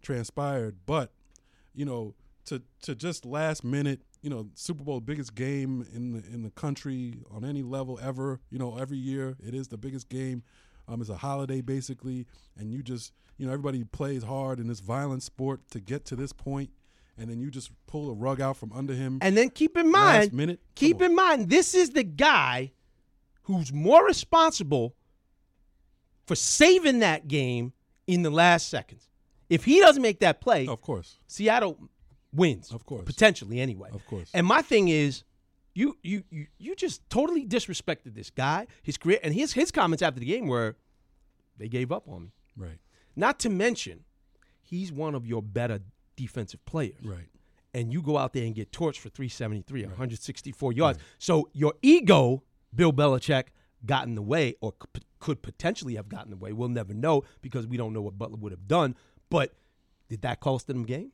[0.03, 0.77] transpired.
[0.87, 1.12] But
[1.75, 2.15] you know,
[2.47, 6.51] to to just last minute, you know, Super Bowl biggest game in the in the
[6.51, 8.41] country on any level ever.
[8.51, 10.43] You know, every year it is the biggest game.
[10.88, 12.27] Um, it's a holiday basically,
[12.59, 16.16] and you just you know everybody plays hard in this violent sport to get to
[16.16, 16.71] this point,
[17.18, 19.18] and then you just pull the rug out from under him.
[19.21, 20.61] And then keep in Last mind, minute?
[20.75, 22.73] keep in mind, this is the guy
[23.42, 24.95] who's more responsible
[26.27, 27.73] for saving that game
[28.07, 29.09] in the last seconds.
[29.51, 31.79] If he doesn't make that play, of course, Seattle
[32.33, 32.73] wins.
[32.73, 33.05] Of course.
[33.05, 33.90] Potentially anyway.
[33.92, 34.31] Of course.
[34.33, 35.25] And my thing is,
[35.75, 40.03] you you you you just totally disrespected this guy, his career, and his his comments
[40.03, 40.77] after the game were
[41.59, 42.31] they gave up on me.
[42.57, 42.79] right,
[43.16, 44.05] Not to mention,
[44.62, 45.81] he's one of your better
[46.16, 46.94] defensive players.
[47.05, 47.29] right,
[47.75, 50.98] And you go out there and get torched for 373, 164 yards.
[51.18, 52.42] So your ego,
[52.75, 53.44] Bill Belichick,
[53.85, 56.53] got in the way or c- could potentially have gotten in the way.
[56.53, 58.94] We'll never know because we don't know what Butler would have done.
[59.31, 59.55] But
[60.09, 61.12] did that cost them a game?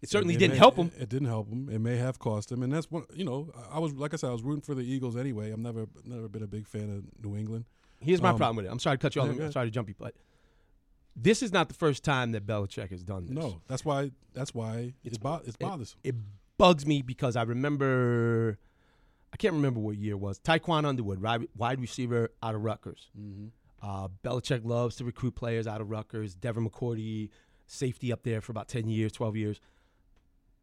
[0.00, 0.92] It certainly It didn't may- help him.
[0.96, 1.68] It, it didn't help him.
[1.68, 3.04] It may have cost him, and that's one.
[3.14, 5.50] You know, I- was like I said, I was rooting for the Eagles anyway.
[5.50, 7.64] I'm never never been a big fan of New England.
[8.00, 8.68] Here's my Um, problem with it.
[8.70, 9.34] I'm sorry to cut you off.
[9.36, 10.14] yeah, I'm sorry to jump you, but
[11.16, 13.34] this is not the first time that Belichick has done this.
[13.34, 14.10] No, that's why.
[14.34, 15.98] That's why it's bo- it's It- bothersome.
[16.04, 16.14] It,
[16.58, 18.58] bugs me because I remember,
[19.32, 20.40] I can't remember what year it was.
[20.40, 21.20] Tiquan Underwood,
[21.56, 23.10] wide, receiver out of Rutgers.
[23.80, 26.34] Uh, Belichick loves to recruit players out of Rutgers.
[26.34, 27.30] Devin McCourty,
[27.68, 29.60] safety up there for about 10 years, 12 years.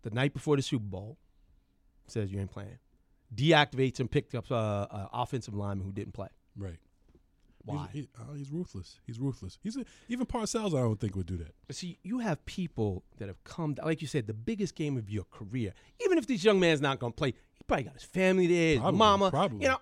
[0.02, 1.18] The night before the Super Bowl,
[2.08, 2.78] says you ain't playing.
[3.34, 6.28] Deactivates and picked up uh, an offensive lineman who didn't play.
[6.58, 6.76] right.
[7.66, 7.88] Why?
[7.92, 9.00] He's, he, uh, he's ruthless.
[9.06, 9.58] He's ruthless.
[9.64, 10.68] He's a, even Parcells.
[10.78, 11.54] I don't think would do that.
[11.68, 15.10] But see, you have people that have come, like you said, the biggest game of
[15.10, 15.74] your career.
[16.04, 18.70] Even if this young man's not going to play, he probably got his family there,
[18.74, 19.64] his Probably, mama, probably.
[19.64, 19.78] you know.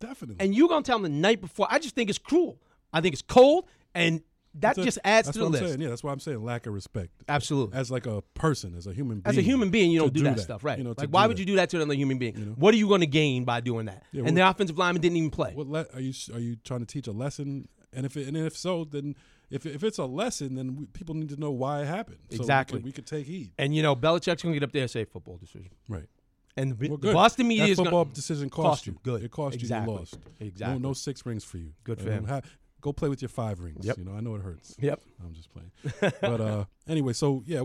[0.00, 0.44] Definitely.
[0.44, 1.66] And you're going to tell him the night before?
[1.70, 2.58] I just think it's cruel.
[2.92, 4.22] I think it's cold, and
[4.56, 5.62] that a- just adds to the what list.
[5.62, 5.80] I'm saying.
[5.80, 7.10] Yeah, that's why I'm saying lack of respect.
[7.28, 7.76] Absolutely.
[7.76, 9.26] As like a person, as a human being.
[9.26, 10.78] As a human being, you don't do, that, stuff, right?
[10.78, 11.40] You know, like, do why would that.
[11.40, 12.36] you do that to another human being?
[12.38, 12.52] You know?
[12.52, 14.04] What are you going to gain by doing that?
[14.12, 15.52] Yeah, and the offensive lineman didn't even play.
[15.54, 17.68] What le- are you are you trying to teach a lesson?
[17.92, 19.14] And if it, and if so, then
[19.50, 22.18] if if it's a lesson, then we, people need to know why it happened.
[22.30, 22.80] So we Exactly.
[22.80, 23.52] we could take heed.
[23.58, 25.70] And you know, Belichick's going to get up there and say football decision.
[25.88, 26.08] Right.
[26.56, 27.12] And the, Well, the.
[27.12, 28.92] Boston media that is football going decision cost cost, you.
[28.94, 28.98] you.
[29.02, 29.22] Good.
[29.24, 29.92] It cost Exactly.
[29.92, 29.94] you.
[29.94, 30.18] You lost.
[30.40, 30.78] Exactly.
[30.80, 31.72] No, no six rings for you.
[31.84, 32.24] Good for him.
[32.26, 32.42] ha-
[32.84, 33.84] go play with your five rings.
[33.84, 33.96] Yep.
[33.98, 34.76] You know, I know it hurts.
[34.78, 35.00] Yep.
[35.24, 36.12] I'm just playing.
[36.20, 37.62] but uh, anyway, so yeah,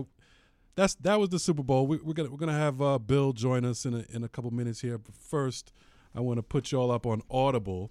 [0.74, 1.86] that's that was the Super Bowl.
[1.86, 4.50] We, we're gonna we're gonna have uh, Bill join us in a, in a couple
[4.50, 4.96] minutes here.
[4.96, 5.72] But first,
[6.14, 7.90] I want to put you all up on Audible.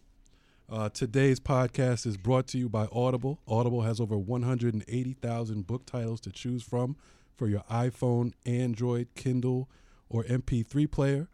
[0.68, 3.40] Uh, today's podcast is brought to you by Audible.
[3.48, 6.96] Audible has over 180,000 book titles to choose from
[7.36, 9.68] for your iPhone, Android, Kindle,
[10.10, 11.28] or MP3 player.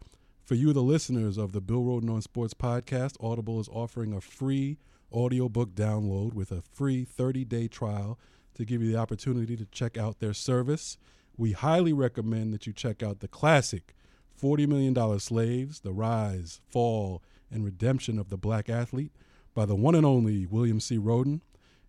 [0.46, 4.22] For you, the listeners of the Bill Rhoden on Sports podcast, Audible is offering a
[4.22, 4.78] free
[5.12, 8.18] audiobook download with a free 30 day trial
[8.54, 10.96] to give you the opportunity to check out their service.
[11.36, 13.94] We highly recommend that you check out the classic
[14.40, 19.12] $40 Million Slaves The Rise, Fall, and Redemption of the Black Athlete
[19.54, 20.98] by the one and only William C.
[20.98, 21.40] Rhoden,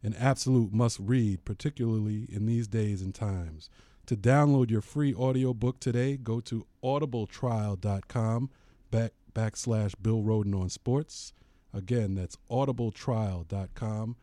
[0.03, 3.69] an absolute must read, particularly in these days and times.
[4.06, 8.49] To download your free audiobook today, go to audibletrial.com
[8.89, 11.34] back, backslash Bill Rhoden on sports.
[11.77, 14.15] Again, that's audibletrial.com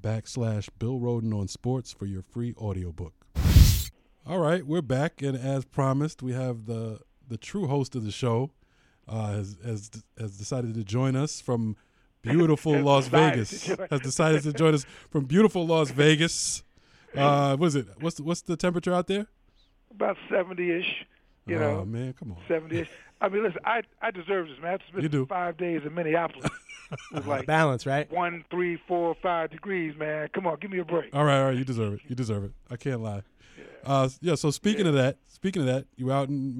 [0.00, 3.14] backslash Bill Rhoden on sports for your free audiobook.
[4.26, 8.10] All right, we're back, and as promised, we have the the true host of the
[8.10, 8.50] show
[9.08, 11.76] uh, has, has has decided to join us from
[12.20, 13.66] beautiful Las Vegas.
[13.90, 16.62] Has decided to join us from beautiful Las Vegas.
[17.16, 17.86] Uh, what is it?
[18.00, 19.26] What's the, what's the temperature out there?
[19.90, 21.06] about seventy ish.
[21.46, 22.38] You oh know, man, come on.
[22.46, 22.90] seventy ish.
[23.20, 24.78] I mean, listen, I I deserve this, man.
[24.78, 25.26] I spent You do.
[25.26, 26.50] five days in Minneapolis.
[26.90, 28.10] It was like balance, right?
[28.12, 30.28] one, three, four, five degrees, man.
[30.34, 31.14] Come on, give me a break.
[31.14, 32.00] All right, all right, you deserve it.
[32.08, 32.52] You deserve it.
[32.70, 33.22] I can't lie.
[33.84, 34.34] Uh, yeah.
[34.34, 36.56] So speaking of that, speaking of that, you were out in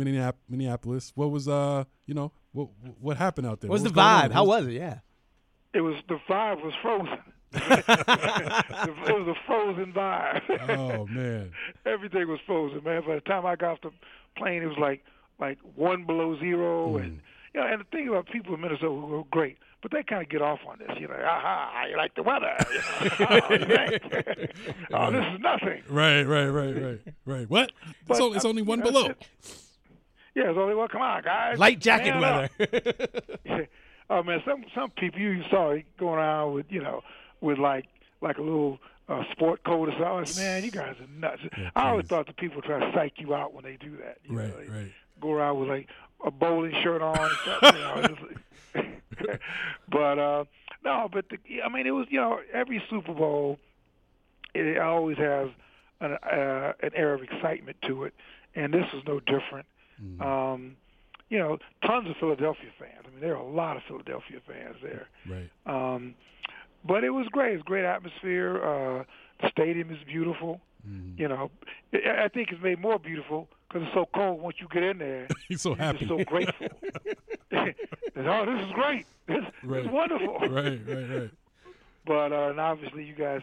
[0.48, 1.12] Minneapolis.
[1.14, 2.68] What was uh, you know, what
[3.00, 3.70] what happened out there?
[3.70, 4.30] What's What was the on?
[4.30, 4.32] vibe?
[4.32, 4.72] How was it?
[4.72, 4.98] Yeah.
[5.74, 7.18] It was the vibe was frozen.
[7.52, 10.42] it was a frozen vibe.
[10.78, 11.52] Oh man.
[11.86, 13.02] Everything was frozen, man.
[13.06, 13.90] By the time I got off the
[14.36, 15.04] plane, it was like
[15.40, 17.02] like one below zero, Mm.
[17.02, 17.20] and
[17.54, 17.66] you know.
[17.66, 20.42] And the thing about people in Minnesota who are great, but they kind of get
[20.42, 20.96] off on this.
[20.98, 22.56] You know, aha, you like the weather.
[23.18, 23.88] You know,
[24.92, 25.82] oh, oh, this is nothing.
[25.88, 27.50] Right, right, right, right, right.
[27.50, 27.72] What?
[27.86, 29.06] It's, But, only, it's uh, only one below.
[29.06, 29.26] it.
[30.34, 30.88] Yeah, it's only one.
[30.88, 31.58] Come on, guys.
[31.58, 33.68] Light jacket Man weather.
[34.10, 37.02] oh man, some some people you saw going around with you know
[37.40, 37.86] with like
[38.20, 40.06] like a little uh, sport coat or something.
[40.06, 41.42] I was, Man, you guys are nuts.
[41.56, 44.18] Yeah, I always thought the people try to psych you out when they do that.
[44.24, 44.92] You Right, know, they right.
[45.20, 45.88] Go around with like
[46.24, 47.18] a bowling shirt on.
[47.18, 48.87] And stuff, you know, just-
[49.90, 50.44] but uh,
[50.84, 53.58] no, but the, I mean, it was you know every Super Bowl,
[54.54, 55.48] it always has
[56.00, 58.14] an uh, an air of excitement to it,
[58.54, 59.66] and this was no different.
[60.02, 60.22] Mm-hmm.
[60.22, 60.76] Um,
[61.28, 63.04] you know, tons of Philadelphia fans.
[63.06, 65.08] I mean, there are a lot of Philadelphia fans there.
[65.28, 65.50] Right.
[65.66, 66.14] Um,
[66.86, 67.54] but it was great.
[67.54, 68.56] It's great atmosphere.
[68.62, 69.04] Uh,
[69.42, 70.60] the stadium is beautiful.
[70.88, 71.18] Mhm.
[71.18, 71.50] You know,
[71.92, 74.40] I I think it's made more beautiful because it's so cold.
[74.40, 76.06] Once you get in there, He's so happy.
[76.06, 76.68] so grateful.
[77.52, 79.06] oh, this is great.
[79.26, 79.84] This, this Right.
[79.84, 80.38] is wonderful.
[80.48, 81.30] right, right, right.
[82.06, 83.42] But uh, and obviously, you guys,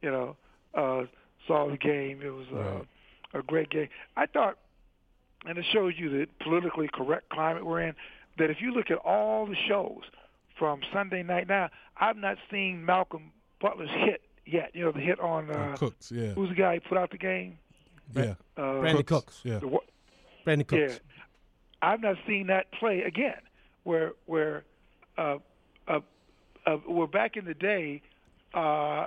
[0.00, 0.36] you know,
[0.74, 1.04] uh,
[1.46, 2.20] saw the game.
[2.22, 3.88] It was uh, a great game.
[4.16, 4.58] I thought,
[5.46, 7.94] and it shows you the politically correct climate we're in.
[8.38, 10.02] That if you look at all the shows
[10.58, 14.70] from Sunday night now, I've not seen Malcolm Butler's hit yet.
[14.74, 16.28] You know, the hit on Uh, Cooks, yeah.
[16.30, 17.58] who's the guy who put out the game?
[18.16, 18.34] Yeah.
[18.56, 19.40] Uh, Brandin Cooks.
[19.44, 19.58] Yeah.
[19.58, 19.80] the, wa-
[20.46, 21.00] Brandin yeah, Cooks.
[21.82, 23.40] I've not seen that play again.
[23.84, 24.64] Where where
[25.18, 25.38] uh,
[25.88, 26.00] uh,
[26.66, 28.00] uh, where back in the day,
[28.54, 29.06] uh,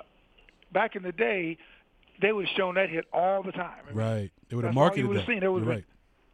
[0.73, 1.57] back in the day,
[2.21, 3.79] they would have shown that hit all the time.
[3.85, 4.31] I mean, Right.
[4.49, 5.31] They would have That's all you marketed that.
[5.31, 5.39] seen.
[5.39, 5.85] There was You're right.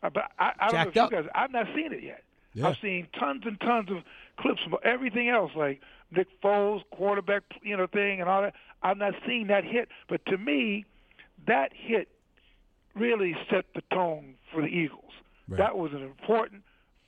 [0.04, 1.12] uh, But I, I don't Jacked know up.
[1.13, 1.32] if you guys.
[1.36, 2.23] I've not seen it yet.
[2.54, 2.67] Yeah.
[2.69, 3.97] I've seen tons and tons of
[4.38, 5.80] clips from everything else, like
[6.12, 8.56] Nick Foles quarterback, you know, thing and all that.
[8.84, 10.86] I've not seen that hit, but to me,
[11.47, 12.10] that hit
[12.95, 15.11] really set the tone for the Eagles.
[15.47, 15.58] Right.
[15.58, 16.63] That was an important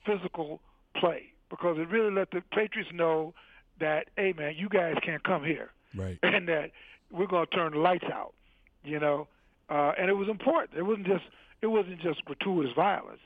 [0.06, 0.60] physical
[0.96, 3.34] play because it really let the Patriots know
[3.80, 6.18] that, hey man, you guys can't come here Right.
[6.24, 6.72] and that
[7.12, 8.34] we're going to turn the lights out,
[8.84, 9.28] you know.
[9.70, 10.78] Uh, and it was important.
[10.78, 11.24] It wasn't just
[11.62, 13.22] it wasn't just gratuitous violence,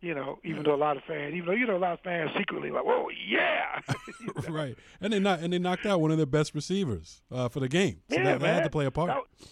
[0.00, 0.38] you know.
[0.44, 2.70] Even though a lot of fans, even though you know a lot of fans secretly
[2.70, 3.80] like, whoa, yeah,
[4.48, 4.76] right.
[5.00, 7.68] And they not and they knocked out one of their best receivers uh, for the
[7.68, 8.00] game.
[8.10, 8.54] So yeah, that, that man.
[8.54, 9.08] had to play a part.
[9.08, 9.48] That,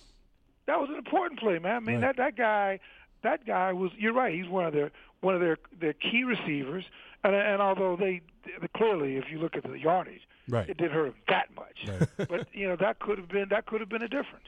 [0.66, 1.76] that was an important play, man.
[1.76, 2.16] I mean, Right.
[2.16, 2.78] that that guy,
[3.22, 3.90] that guy was.
[3.98, 4.34] You're right.
[4.34, 6.84] He's one of their one of their their key receivers.
[7.24, 8.20] And and although they,
[8.76, 10.68] clearly, if you look at the yardage, Right.
[10.68, 11.76] it didn't hurt him that much.
[12.16, 12.28] Right.
[12.28, 14.46] but you know that could have been that could have been a difference.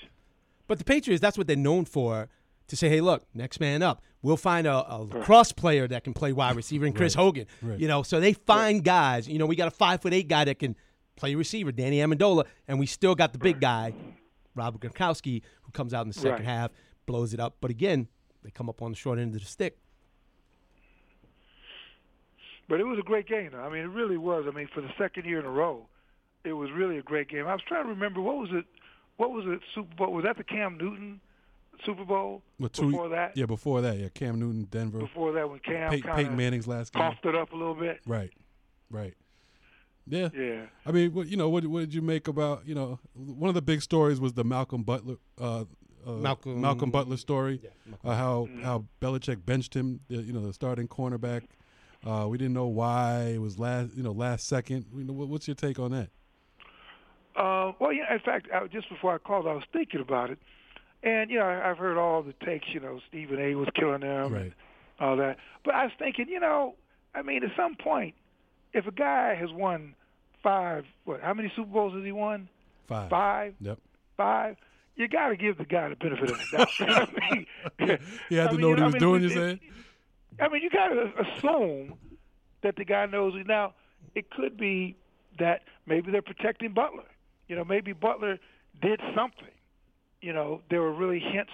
[0.69, 2.29] But the Patriots, that's what they're known for.
[2.69, 4.01] To say, hey, look, next man up.
[4.23, 7.47] We'll find a, a lacrosse player that can play wide receiver, and Chris Hogan.
[7.61, 7.81] Right.
[7.81, 9.27] You know, so they find guys.
[9.29, 10.77] You know, we got a five foot eight guy that can
[11.17, 13.93] play receiver, Danny Amendola, and we still got the big guy,
[14.55, 16.45] Robert Gronkowski, who comes out in the second Right.
[16.45, 16.71] half,
[17.07, 17.57] blows it up.
[17.61, 18.07] But again,
[18.43, 19.77] they come up on the short end of the stick.
[22.69, 23.51] But it was a great game.
[23.55, 24.45] I mean, it really was.
[24.49, 25.87] I mean, for the second year in a row,
[26.45, 27.47] it was really a great game.
[27.47, 28.65] I was trying to remember what was it.
[29.17, 29.61] What was it?
[29.75, 30.13] Super Bowl?
[30.13, 31.21] Was that the Cam Newton
[31.85, 32.43] Super Bowl?
[32.59, 34.09] Well, two- before that, Yeah, before that, yeah.
[34.15, 34.99] Cam Newton, Denver.
[35.01, 37.03] before that, when Cam Pey- Peyton Manning's last game.
[37.03, 38.01] coughed it up a little bit.
[38.07, 38.31] Right.
[38.91, 39.15] Right.
[40.07, 40.29] Yeah.
[40.35, 40.67] Yeah.
[40.87, 43.55] I mean, what you know, what what did you make about you know one of
[43.55, 45.65] the big stories was the Malcolm Butler, uh,
[46.07, 47.61] uh, Malcolm- Malcolm Butler story,
[48.05, 48.63] uh, how Mm-hmm.
[48.63, 51.43] how Belichick benched him, you know, the starting cornerback.
[52.07, 54.87] Uh, we didn't know why it was last, you know, last second.
[54.97, 56.09] You know, what's your take on that?
[57.37, 58.13] Uh, well, yeah.
[58.13, 60.39] In fact, I, just before I called, I was thinking about it,
[61.03, 62.69] and you know, I, I've heard all the takes.
[62.73, 63.55] You know, Stephen A.
[63.55, 64.53] was killing them, Right.
[64.99, 65.37] all that.
[65.65, 66.75] But I was thinking, you know,
[67.15, 68.15] I mean, at some point,
[68.73, 69.95] if a guy has won
[70.43, 71.21] five, what?
[71.21, 72.49] How many Super Bowls has he won?
[72.89, 73.11] Five.
[73.11, 73.55] Five.
[73.61, 73.79] Yep.
[74.17, 74.57] five,
[75.01, 76.69] you got to give the guy the benefit of the doubt.
[76.81, 79.23] I mean, He had I to mean, know what he I was mean, doing.
[79.23, 79.61] You saying?
[80.41, 81.95] I mean, you got to assume
[82.63, 83.35] that the guy knows.
[83.37, 83.47] it.
[83.47, 83.75] Now,
[84.15, 84.97] it could be
[85.39, 87.05] that maybe they're protecting Butler.
[87.49, 88.39] You know, maybe Butler
[88.83, 89.49] did something.
[90.21, 91.53] You know, there were really hints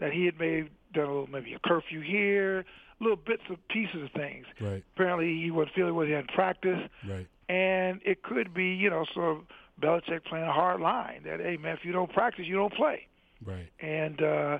[0.00, 2.64] that he had maybe done a little, maybe a curfew here,
[3.00, 4.46] little bits of pieces of things.
[4.60, 4.82] Right.
[4.94, 6.80] Apparently, he wasn't feeling what he had in practice.
[7.08, 7.26] Right.
[7.48, 9.44] And it could be, you know, sort of
[9.80, 13.06] Belichick playing a hard line that, hey, man, if you don't practice, you don't play.
[13.44, 13.68] Right.
[13.80, 14.58] And uh,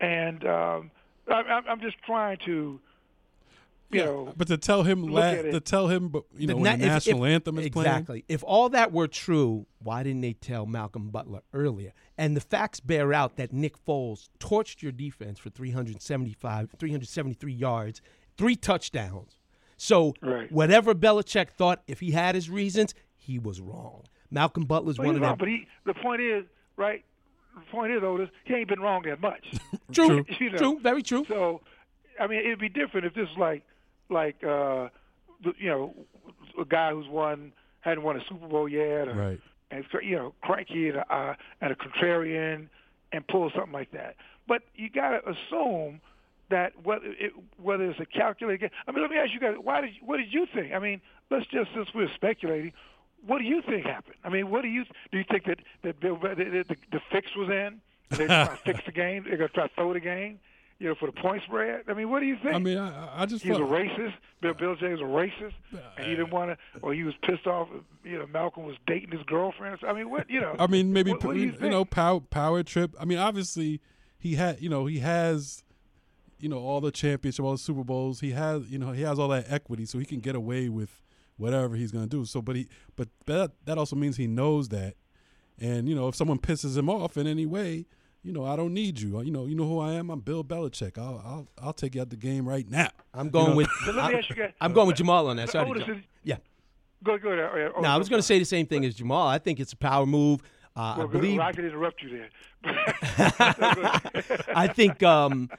[0.00, 0.90] and um,
[1.28, 2.50] I, I'm- I'm just trying to,
[3.90, 6.54] you yeah, know, but to tell him, look la- to tell him, but you know,
[6.54, 7.88] The when na- the national if- anthem is playing.
[7.88, 8.24] exactly.
[8.28, 11.92] If all that were true, why didn't they tell Malcolm Butler earlier?
[12.18, 18.00] And the facts bear out that Nick Foles torched your defense for 375, 373 yards,
[18.36, 19.38] three touchdowns.
[19.76, 20.50] So Right.
[20.52, 24.04] whatever Belichick thought, if he had his reasons, he was wrong.
[24.32, 25.38] Malcolm Butler's Well, one of wrong, them.
[25.38, 26.44] but he, the point is,
[26.76, 27.04] right?
[27.54, 29.44] The point is, Otis, he ain't been wrong that much.
[29.92, 30.58] True, you know.
[30.58, 31.24] true, very true.
[31.28, 31.60] So,
[32.18, 33.62] I mean, it'd be different if this like,
[34.08, 34.88] like, uh,
[35.58, 35.94] you know,
[36.58, 39.40] a guy who's won, hadn't won a Super Bowl yet, or, Right.
[39.70, 42.68] and you know, cranky and a, uh, and a contrarian,
[43.12, 44.16] and pull something like that.
[44.48, 46.00] But you got to assume
[46.50, 48.70] that whether it, whether it's a calculated.
[48.86, 50.72] I mean, let me ask you guys, why did you, what did you think?
[50.72, 52.72] I mean, let's just since we're speculating,
[53.26, 54.16] what do you think happened?
[54.24, 55.18] I mean, what do you do?
[55.18, 57.80] You think that that Bill that the, the, fix was in?
[58.10, 59.24] They're trying to fix the game.
[59.24, 60.40] They're gonna try to throw the game.
[60.78, 61.84] You know, for the point spread.
[61.86, 62.56] I mean, what do you think?
[62.56, 64.14] I mean, I, I just He was a racist.
[64.40, 67.14] Bill Bill Jay was a racist, uh, and he didn't want to, or he was
[67.22, 67.68] pissed off.
[68.02, 69.78] You know, Malcolm was dating his girlfriend.
[69.86, 70.56] I mean, what you know?
[70.58, 72.96] I mean, maybe What- what you, you know, power power trip.
[72.98, 73.80] I mean, obviously,
[74.18, 75.62] he had you know he has
[76.40, 78.18] you know all the championship, all the Super Bowls.
[78.18, 81.00] He has you know he has all that equity, so he can get away with
[81.36, 82.24] whatever he's going to do.
[82.24, 84.94] So, but he but that that also means he knows that,
[85.60, 87.86] and you know if someone pisses him off in any way.
[88.24, 89.20] You know, I don't need you.
[89.20, 90.08] You know, you know who I am.
[90.08, 90.96] I'm Bill Belichick.
[90.96, 92.86] I'll, I'll, I'll take you out the game right now.
[93.12, 93.68] I'm going know- with.
[93.84, 95.50] But let me I'm, ask you guys- I'm going with Jamal on that.
[95.50, 95.68] Sorry.
[95.68, 95.98] Otis jump.
[95.98, 96.36] is- Yeah.
[97.02, 97.72] Go go ahead.
[97.80, 99.26] No, I was going to say the same thing as Jamal.
[99.26, 100.40] I think it's a power move.
[100.76, 101.20] Uh, I Well, good.
[101.20, 101.38] believe.
[101.38, 102.28] Well, I could interrupt you there.
[104.54, 105.50] I think um,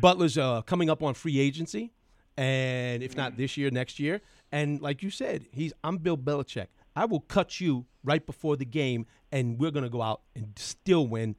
[0.00, 1.92] Butler's uh, coming up on free agency,
[2.38, 4.22] and if not this year, next year.
[4.52, 6.68] And like you said, he's I'm Bill Belichick.
[6.96, 11.06] I will cut you right before the game, and we're gonna go out and still
[11.06, 11.36] win.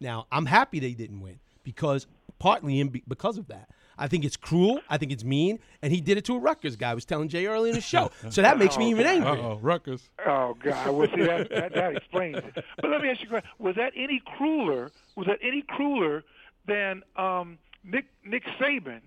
[0.00, 2.06] Now I'm happy they didn't win because
[2.38, 3.68] partly in because of that.
[3.98, 4.80] I think it's cruel.
[4.88, 6.90] I think it's mean, and he did it to a Rutgers guy.
[6.90, 9.30] I was telling Jay earlier in the show, so that makes me even Uh angry.
[9.42, 10.08] oh, Rutgers.
[10.26, 10.94] Oh God!
[10.94, 12.64] Well, see that, that that explains it.
[12.76, 14.90] But let me ask you a question: Was that any crueler?
[15.16, 16.24] Was that any crueler
[16.66, 19.00] than um, Nick Nick Saban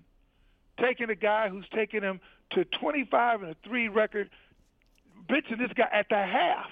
[0.78, 4.30] taking a guy who's taking him to 25 and a three record,
[5.28, 6.70] bitching this guy at the half?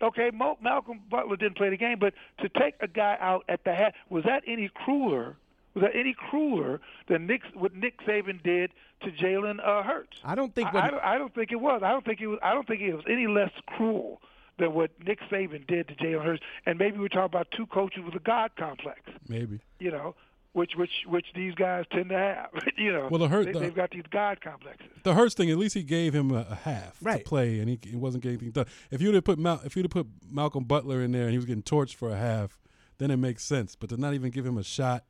[0.00, 3.64] Okay, Mo, Malcolm Butler didn't play the game, but to take a guy out at
[3.64, 5.36] the half was that any crueler?
[5.74, 10.18] Was that any crueler than Nick what Nick Saban did to Jalen uh, Hurts?
[10.24, 11.82] I don't think I, I, don't, I don't think it was.
[11.84, 12.38] I don't think it was.
[12.42, 14.20] I don't think it was any less cruel
[14.58, 16.42] than what Nick Saban did to Jalen Hurts.
[16.66, 19.00] And maybe we're talking about two coaches with a God complex.
[19.28, 19.60] Maybe.
[19.78, 20.14] You know,
[20.58, 22.50] which which which these guys tend to have.
[22.76, 24.86] you know, Well, the Hurt- they, the- they've got these God complexes.
[25.04, 27.78] the Hurts thing, at least he gave him a, a half to play, and he,
[27.82, 28.66] he wasn't getting anything done.
[28.90, 31.38] If you'd have put Mal, if you'd have put Malcolm Butler in there and he
[31.38, 32.58] was getting torched for a half,
[32.98, 33.74] then it makes sense.
[33.76, 35.04] But to not even give him a shot,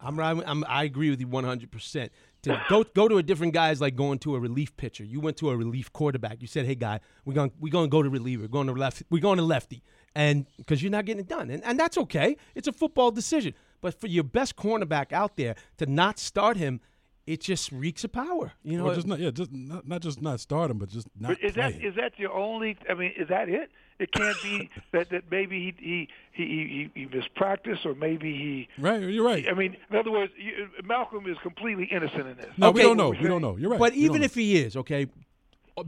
[0.00, 0.36] I'm right.
[0.46, 1.70] I'm, I agree with you 100.
[1.70, 5.04] percent To go go to a different guy is like going to a relief pitcher.
[5.04, 6.40] You went to a relief quarterback.
[6.40, 8.42] You said, "Hey, guy, we're going we're going to go to reliever.
[8.42, 9.02] We're going to left.
[9.10, 9.82] We're going to lefty."
[10.14, 12.36] And because you're not getting it done, and and that's okay.
[12.54, 13.54] It's a football decision.
[13.80, 16.80] But for your best cornerback out there to not start him,
[17.26, 18.52] it just reeks of power.
[18.64, 21.08] You know, or just not, yeah, just not, not just not start him, but just
[21.18, 21.88] not But is play that him.
[21.88, 22.76] is that your only?
[22.88, 23.70] I mean, is that it?
[23.98, 28.68] It can't be that that maybe he he he he, he mispracticed or maybe he.
[28.82, 29.02] right?
[29.02, 29.44] You're right.
[29.48, 32.46] I mean, in other words, you, Malcolm is completely innocent in this.
[32.56, 33.10] no, we don't know.
[33.10, 33.56] what We don't know.
[33.56, 33.78] You're right.
[33.80, 35.06] But We even if he is okay,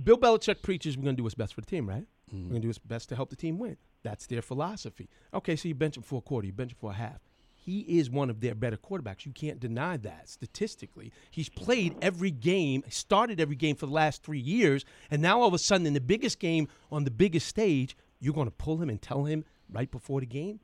[0.05, 2.05] Bill Belichick preaches we're going to do what's best for the team, right?
[2.33, 2.43] Mm-hmm.
[2.45, 3.77] We're going to do what's best to help the team win.
[4.03, 5.09] That's their philosophy.
[5.35, 7.21] Okay, so you bench him for a quarter, you bench him for a half.
[7.63, 9.27] He is one of their better quarterbacks.
[9.27, 11.13] You can't deny that statistically.
[11.31, 15.49] He's played every game, started every game for the last three years, and now all
[15.49, 18.81] of a sudden, in the biggest game on the biggest stage, you're going to pull
[18.83, 20.61] him and tell him right before the game,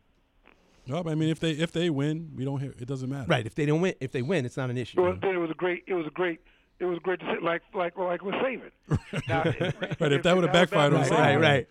[0.86, 2.72] no, but I mean, if they if they win, we don't hear.
[2.78, 3.26] It doesn't matter.
[3.26, 3.44] right?
[3.44, 5.02] If they don't win, if they win, it's not an issue.
[5.02, 5.84] Well, then it was a great.
[5.86, 6.40] It was a great.
[6.78, 8.70] It was great to sit like like like with Saban.
[9.28, 9.42] Now,
[10.00, 11.18] Right, if that would've backfired on right, Saban.
[11.18, 11.68] right, right,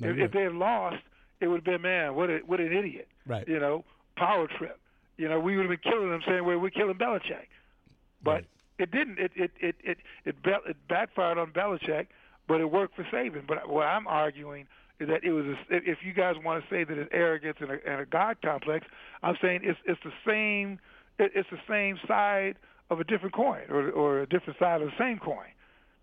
[0.00, 1.02] No, If, you're if they had lost,
[1.40, 3.08] it would have been man, what a, what an idiot.
[3.26, 3.46] Right.
[3.48, 3.84] You know,
[4.20, 4.78] power trip.
[5.16, 7.48] You know, we would have been killing them, saying, "Well, we're killing Belichick,"
[8.22, 8.46] but Right.
[8.78, 9.18] it didn't.
[9.18, 12.06] It it it it it, be, it backfired on Belichick,
[12.46, 13.46] but it worked for Saban.
[13.46, 14.66] But what I'm arguing
[14.98, 15.46] is that it was.
[15.46, 18.36] A, if you guys want to say that it's arrogance and a, and a God
[18.42, 18.86] complex,
[19.22, 20.78] I'm saying it's it's the same.
[21.18, 22.56] It, it's the same side
[22.90, 25.52] of a different coin, or or a different side of the same coin.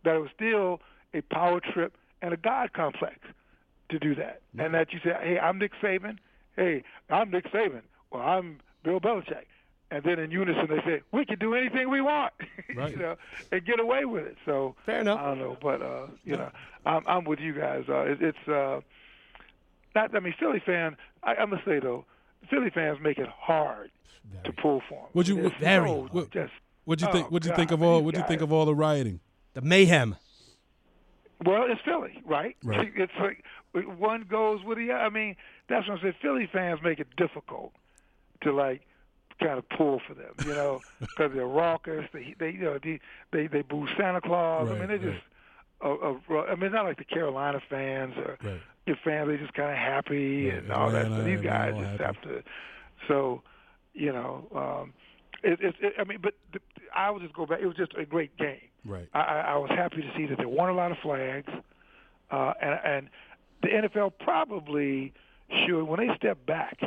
[0.03, 0.81] That it was still
[1.13, 3.19] a power trip and a God complex
[3.89, 4.41] to do that.
[4.41, 4.59] Mm-hmm.
[4.61, 6.17] And that you say, hey, I'm Nick Saban.
[6.55, 7.81] Hey, I'm Nick Saban.
[8.11, 9.45] Well, I'm Bill Belichick.
[9.89, 12.33] And then in unison they say, we can do anything we want,
[12.75, 12.91] Right.
[12.91, 13.15] you know,
[13.53, 14.35] and get away with it.
[14.45, 15.17] So Fair enough.
[15.19, 16.51] I don't know, but uh, you know,
[16.85, 17.85] I'm I'm with you guys.
[17.87, 18.81] Uh, it, it's uh,
[19.95, 20.13] not.
[20.13, 20.97] I mean, Philly fan.
[21.23, 22.03] I, I'm gonna say though,
[22.49, 23.89] Philly fans make it hard
[24.43, 25.09] to pull for them.
[25.13, 26.31] Would you- They're very so hard.
[26.33, 26.51] just.
[26.83, 27.27] What'd you think?
[27.27, 28.01] Oh, What'd you God, think of all?
[28.03, 29.21] What'd you think guys- of all the rioting?
[29.53, 30.17] The mayhem.
[31.45, 32.57] Well, it's Philly, right?
[32.63, 32.91] Right.
[32.95, 33.43] It's like
[33.97, 35.01] one goes with the other.
[35.01, 35.35] I mean,
[35.69, 36.15] that's what I'm saying.
[36.21, 37.71] Philly fans make it difficult
[38.41, 38.81] to like
[39.39, 42.05] kind of pull for them, you know, because they're raucous.
[42.13, 42.99] They, they, you know, they
[43.31, 44.67] they, they boo Santa Claus.
[44.69, 45.23] I mean, they're just.
[45.81, 46.13] A, a,
[46.49, 48.59] I mean, it's not like the Carolina fans or Right.
[48.87, 49.27] your fans.
[49.27, 51.05] They're just kind of happy Right, and all that.
[51.05, 52.03] Atlanta, So these guys just happy.
[52.03, 52.43] have to.
[53.07, 53.43] So,
[53.93, 54.93] you know, um,
[55.43, 56.59] it, it, it, I mean, but the,
[56.95, 57.59] I would just go back.
[57.61, 58.57] It was just a great game.
[58.85, 59.07] Right.
[59.13, 61.51] I, I I was happy to see that there weren't a lot of flags.
[62.31, 63.09] uh, and, and
[63.61, 65.13] the NFL probably
[65.65, 66.79] should when they step back,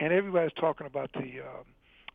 [0.00, 1.64] and everybody's talking about the um,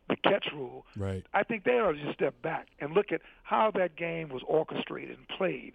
[0.08, 0.84] the catch rule.
[0.96, 1.24] Right.
[1.32, 4.42] I think they ought to just step back and look at how that game was
[4.46, 5.72] orchestrated and played.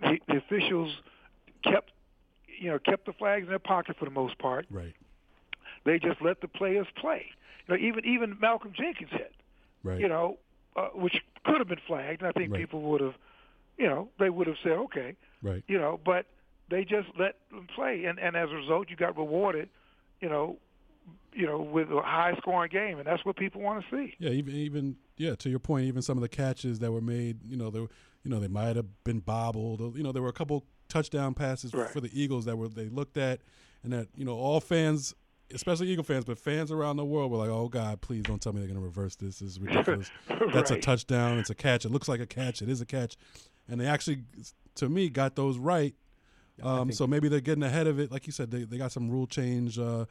[0.00, 0.94] The, the officials
[1.64, 1.90] kept,
[2.60, 4.66] you know, kept the flags in their pocket for the most part.
[4.70, 4.94] Right.
[5.84, 7.26] They just let the players play.
[7.66, 9.34] You know, even even Malcolm Jenkins hit,
[9.82, 10.00] Right.
[10.00, 10.38] you know,
[10.76, 12.60] uh, which could have been flagged, and I think Right.
[12.60, 13.14] people would have,
[13.76, 15.64] you know, they would have said okay, Right.
[15.66, 16.26] you know, but
[16.68, 19.68] they just let them play, and and as a result, you got rewarded,
[20.20, 20.58] you know,
[21.38, 24.14] you know, with a high scoring game, and that's what people want to see.
[24.18, 27.44] Yeah, even even yeah, to your point, even some of the catches that were made,
[27.44, 27.88] you know, they were,
[28.24, 29.80] you know, they might have been bobbled.
[29.80, 31.88] Or, you know, there were a couple touchdown passes Right.
[31.90, 33.40] for the Eagles that were they looked at
[33.84, 35.14] and that, you know, all fans,
[35.54, 38.52] especially Eagle fans, but fans around the world were like, "Oh God, please don't tell
[38.52, 39.38] me they're going to reverse this.
[39.38, 40.10] This is ridiculous.
[40.52, 41.38] That's a touchdown.
[41.38, 41.84] It's a catch.
[41.84, 42.62] It looks like a catch.
[42.62, 43.16] It is a catch."
[43.68, 44.24] And they actually
[44.76, 45.94] to me got those right.
[46.60, 48.10] Um, so maybe they're getting ahead of it.
[48.10, 50.06] Like you said, they, they got some rule change uh,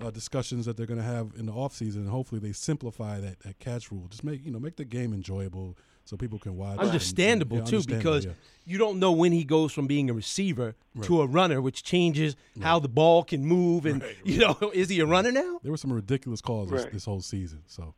[0.00, 3.40] uh, discussions that they're going to have in the offseason, and hopefully they simplify that,
[3.40, 4.06] that catch rule.
[4.08, 6.72] Just make you know make the game enjoyable so people can watch.
[6.72, 8.32] and- and- Understandable yeah, too, understandable, because yeah.
[8.66, 12.34] you don't know when he goes from being a receiver to a runner, which changes
[12.60, 13.86] how the ball can move.
[13.86, 15.60] And you know, is he a runner now?
[15.62, 16.92] there were some ridiculous calls this, Right.
[16.92, 17.62] this whole season.
[17.66, 17.94] So,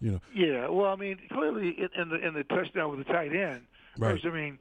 [0.00, 3.12] you know, Yeah, well, I mean, clearly in, in the in the touchdown with the
[3.12, 3.62] tight end,
[3.98, 4.20] Right.
[4.24, 4.58] I mean,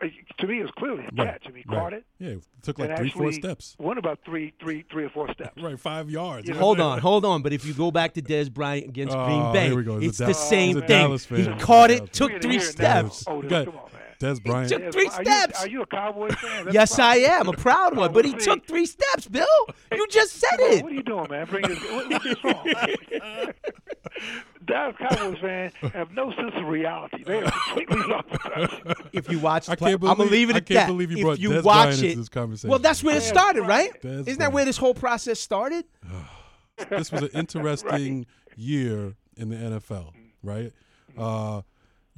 [0.00, 1.42] to me, it was clearly a right, catch.
[1.46, 1.80] I mean, he right.
[1.80, 2.04] caught it.
[2.18, 3.74] Yeah, it took like three, four steps.
[3.78, 5.60] One about three, three, three or four steps.
[5.62, 6.46] Right, five yards.
[6.46, 7.42] You know, Hold on, hold on.
[7.42, 9.98] But if you go back to Dez Bryant against Oh, Green Bay, here we go.
[9.98, 11.54] He's a it's the Dallas- same thing.
[11.54, 13.08] He caught it, took three We're gonna hear it now.
[13.08, 13.24] steps.
[13.26, 14.02] Oh, come on, man.
[14.20, 14.70] Dez Bryant.
[14.70, 15.60] He took Yes, three are steps.
[15.60, 16.64] You, are you a Cowboy fan?
[16.64, 18.12] That's Yes, I am a proud one.
[18.12, 19.46] But he See, took three steps, Bill.
[19.92, 20.82] You just said it.
[20.82, 21.46] What are you doing, man?
[21.46, 21.78] Bring this.
[21.90, 22.66] What, what's wrong?
[24.66, 27.22] Dallas Cowboys fans have no sense of reality.
[27.24, 28.82] They are completely lost touch.
[29.12, 30.86] If you watch, I play, can't I'm gonna believe- leave it I at can't that.
[30.88, 32.70] believe you if brought you Dez watch Bryant it, into this conversation.
[32.70, 33.90] well, that's where it Dez started, right?
[34.02, 35.84] Dez Isn't that where this whole process started?
[36.90, 40.12] this was an interesting year in the NFL,
[40.42, 40.72] right?
[41.16, 41.62] Uh,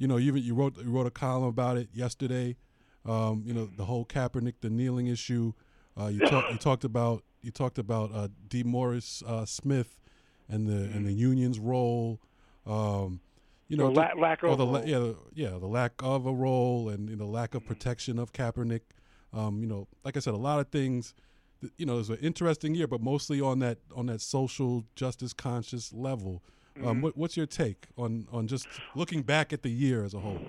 [0.01, 2.55] you know, you you wrote you wrote a column about it yesterday.
[3.05, 5.53] Um, you know, the whole Kaepernick, the kneeling issue.
[5.99, 9.99] Uh, you talked you talked about you talked about uh, DeMaurice uh, Smith
[10.49, 12.19] and the and the union's role.
[12.65, 13.19] Um,
[13.67, 14.87] you know, The la- lack of the a la- role.
[14.87, 18.33] yeah, the, yeah, the lack of a role and you know, lack of protection of
[18.33, 18.81] Kaepernick.
[19.33, 21.13] Um, you know, like I said, a lot of things.
[21.61, 24.83] th- You know, it was an interesting year, but mostly on that on that social
[24.95, 26.41] justice conscious level.
[26.77, 26.87] Mm-hmm.
[26.87, 30.19] Um, what, what's your take on on just looking back at the year as a
[30.19, 30.39] whole?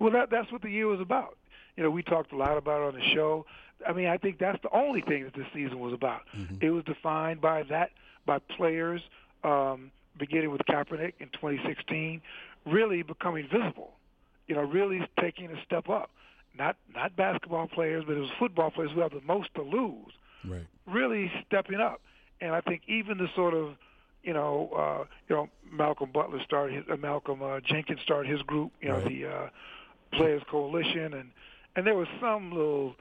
[0.00, 1.38] Well, that that's what the year was about.
[1.76, 3.46] You know, we talked a lot about it on the show.
[3.86, 6.22] I mean, I think that's the only thing that this season was about.
[6.60, 7.90] It was defined by that
[8.26, 9.02] by players,
[9.42, 12.22] um, beginning with Kaepernick in 2016,
[12.64, 13.92] really becoming visible.
[14.46, 16.10] You know, really taking a step up.
[16.56, 20.12] Not not basketball players, but it was football players who have the most to lose
[20.46, 20.66] Right.
[20.86, 22.00] really stepping up.
[22.40, 23.76] And I think even the sort of,
[24.24, 28.42] you know, uh, you know, Malcolm Butler started his, uh, Malcolm uh, Jenkins started his
[28.42, 29.08] group, you know, Right.
[29.08, 29.48] the uh,
[30.12, 31.30] Players Coalition, and
[31.76, 32.94] and there was some little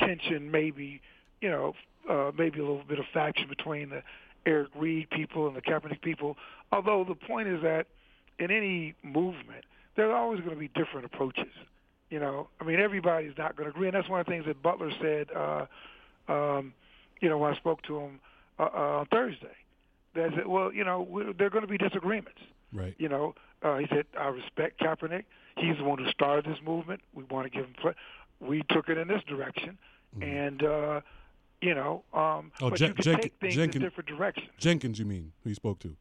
[0.00, 1.00] tension, maybe,
[1.40, 1.74] you know,
[2.08, 4.02] uh, maybe a little bit of faction between the
[4.46, 6.36] Eric Reid people and the Kaepernick people.
[6.72, 7.86] Although the point is that
[8.38, 9.64] in any movement,
[9.96, 11.52] there's always going to be different approaches.
[12.10, 14.46] You know, I mean, everybody's not going to agree, and that's one of the things
[14.46, 15.28] that Butler said.
[15.34, 15.66] Uh,
[16.28, 16.74] um,
[17.20, 18.20] you know, when I spoke to him
[18.58, 19.56] uh, uh, on Thursday,
[20.14, 22.40] that said, well, you know, there are going to be disagreements.
[22.72, 22.94] Right.
[22.98, 25.24] You know, uh, he said, I respect Kaepernick.
[25.56, 27.00] He's the one who started this movement.
[27.14, 27.92] We want to give him play.
[28.40, 29.78] We took it in this direction,
[30.20, 31.00] and uh,
[31.60, 34.48] you know, um, Oh, but Jen- you can Jenkin- take things in different directions.
[34.58, 35.96] Jenkins, you mean who you spoke to?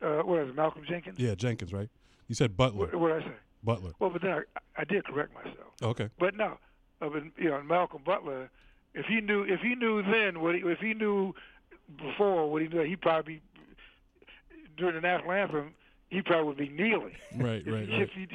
[0.00, 1.18] Uh, what is it, Malcolm Jenkins?
[1.18, 1.88] Yeah, Jenkins, right?
[2.28, 2.86] You said Butler.
[2.86, 3.34] What, what did I say?
[3.64, 3.92] Butler.
[3.98, 4.42] Well, but then I,
[4.76, 5.72] I did correct myself.
[5.82, 6.08] Okay.
[6.20, 6.58] But no,
[7.00, 8.50] uh, but, you know, Malcolm Butler,
[8.94, 11.34] if he knew, if he knew then what, he, if he knew
[11.96, 13.40] before what he knew, he probably
[14.76, 15.74] during the national anthem,
[16.10, 17.12] he probably would be kneeling.
[17.36, 17.62] Right.
[17.66, 17.88] If, Right.
[17.88, 18.02] Right.
[18.02, 18.28] if he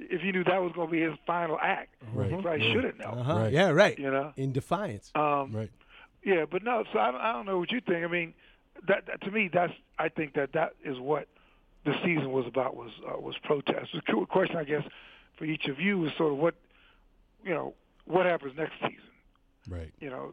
[0.00, 2.30] if he knew that was going to be his final act, Right.
[2.30, 2.72] he probably Yeah.
[2.74, 3.18] should have known.
[3.18, 3.34] Uh-huh.
[3.40, 3.52] Right.
[3.52, 3.98] Yeah, right.
[3.98, 4.32] You know.
[4.36, 5.10] In defiance.
[5.14, 5.70] Um, Right.
[6.24, 6.84] Yeah, but no.
[6.92, 8.02] So I don't, I don't know what you think.
[8.04, 8.32] I mean,
[8.88, 11.28] that, that to me, that's I think that that is what
[11.84, 13.90] the season was about was uh, was protest.
[13.92, 14.82] The qu- question, I guess,
[15.36, 16.54] for each of you is sort of what
[17.44, 17.74] you know
[18.06, 18.96] what happens next season.
[19.68, 19.92] Right.
[20.00, 20.32] You know,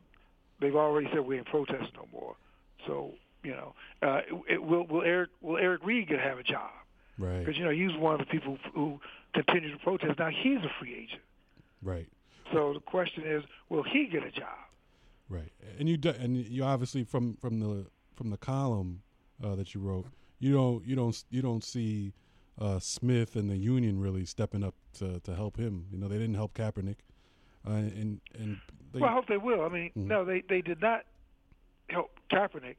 [0.61, 2.35] they've already said we ain't protesting no more.
[2.87, 3.13] So
[3.43, 6.69] you know, uh, it, will will Eric will Eric Reid get have a job?
[7.17, 7.39] Right.
[7.39, 8.99] Because you know he's one of the people who
[9.33, 10.19] continue to protest.
[10.19, 11.21] Now he's a free agent.
[11.81, 12.07] Right.
[12.51, 14.57] So the question is, will he get a job?
[15.29, 19.01] Right, and you do, and you obviously from from the from the column
[19.41, 20.05] uh, that you wrote,
[20.39, 22.11] you don't you don't you don't see
[22.59, 25.85] uh, Smith and the union really stepping up to, to help him.
[25.89, 26.97] You know, they didn't help Kaepernick.
[27.65, 28.57] uh, and and
[28.91, 29.61] they, well, I hope they will.
[29.63, 30.07] I mean, Mhm.
[30.07, 31.05] no, they they did not
[31.91, 32.75] help Kaepernick,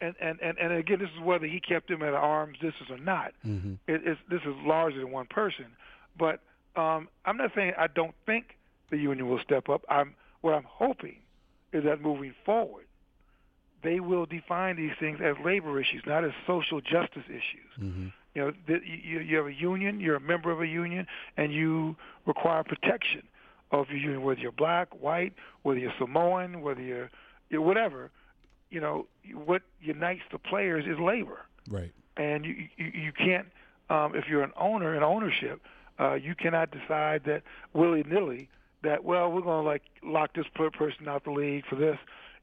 [0.00, 2.98] and and and, and again, this is whether he kept him at arm's distance or
[2.98, 3.32] not.
[3.46, 3.78] Mhm.
[3.86, 5.66] It, it's, this is larger than one person,
[6.18, 6.40] but
[6.76, 8.56] um, I'm not saying I don't think
[8.90, 9.82] the union will step up.
[9.88, 11.16] I'm what I'm hoping
[11.72, 12.84] is that moving forward,
[13.82, 17.70] they will define these things as labor issues, not as social justice issues.
[17.80, 18.12] Mhm.
[18.34, 21.06] You know, that you, you have a union, you're a member of a union,
[21.38, 21.96] and you
[22.26, 23.22] require protection
[23.70, 25.32] of your union, whether you're black, white,
[25.62, 27.10] whether you're Samoan, whether you're,
[27.48, 28.10] you're whatever.
[28.70, 31.38] You know, what unites the players is labor,
[31.70, 31.92] right.
[32.16, 33.46] and you you, you can't,
[33.90, 35.60] um, if you're an owner in ownership,
[36.00, 37.42] uh, you cannot decide that
[37.72, 38.48] willy nilly
[38.82, 41.76] that well we're going to like lock this per- person out of the league for
[41.76, 41.96] this.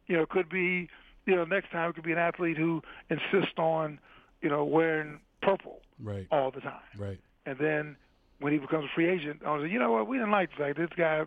[0.08, 0.90] You know, it could be
[1.26, 4.00] you know next time it could be an athlete who insists on
[4.42, 6.28] you know wearing purple Right.
[6.32, 6.82] all the time.
[6.98, 7.20] Right.
[7.46, 7.96] And then
[8.40, 10.08] when he becomes a free agent, I was like, you know what?
[10.08, 11.24] We didn't like the fact this guy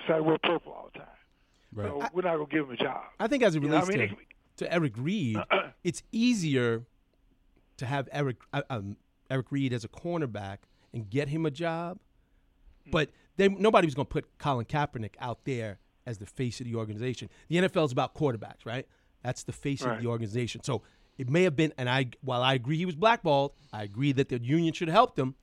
[0.00, 1.08] decided to wear purple all the time.
[1.74, 1.86] Right.
[1.88, 3.02] So we're not gonna give him a job.
[3.18, 4.16] I think as it You know, I mean, to,
[4.60, 5.36] to Eric Reid,
[5.84, 6.84] it's easier
[7.76, 8.96] to have Eric uh, um,
[9.30, 10.58] Eric Reid as a cornerback
[10.94, 11.98] and get him a job,
[12.90, 16.66] but they, nobody was going to put Colin Kaepernick out there as the face of
[16.66, 17.28] the organization.
[17.48, 18.86] The NFL is about quarterbacks, right?
[19.22, 19.96] That's the face Right.
[19.96, 20.62] of the organization.
[20.62, 20.82] So
[21.18, 24.28] it may have been, and I while I agree he was blackballed, I agree that
[24.28, 25.34] the union should have helped him.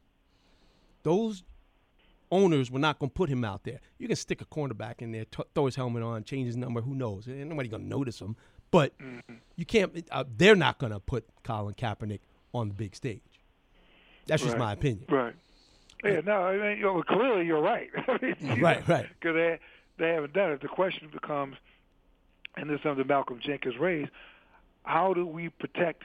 [1.04, 1.44] Those
[2.30, 3.80] owners were not going to put him out there.
[3.98, 6.82] You can stick a cornerback in there, t- throw his helmet on, change his number.
[6.82, 7.28] Who knows?
[7.28, 8.36] Ain't nobody going to notice him.
[8.72, 8.94] But
[9.56, 10.06] you can't.
[10.12, 12.20] Uh, they're not going to put Colin Kaepernick
[12.54, 13.22] on the big stage.
[14.28, 14.60] That's just Right.
[14.60, 15.06] my opinion.
[15.10, 15.34] Right.
[16.04, 16.22] Yeah.
[16.26, 16.44] No.
[16.44, 17.90] I mean, you know, clearly you're right.
[18.60, 19.08] Right, right.
[19.20, 19.60] Because they
[19.98, 20.62] they haven't done it.
[20.62, 21.56] The question becomes,
[22.56, 24.12] and this is something Malcolm Jenkins raised:
[24.84, 26.04] How do we protect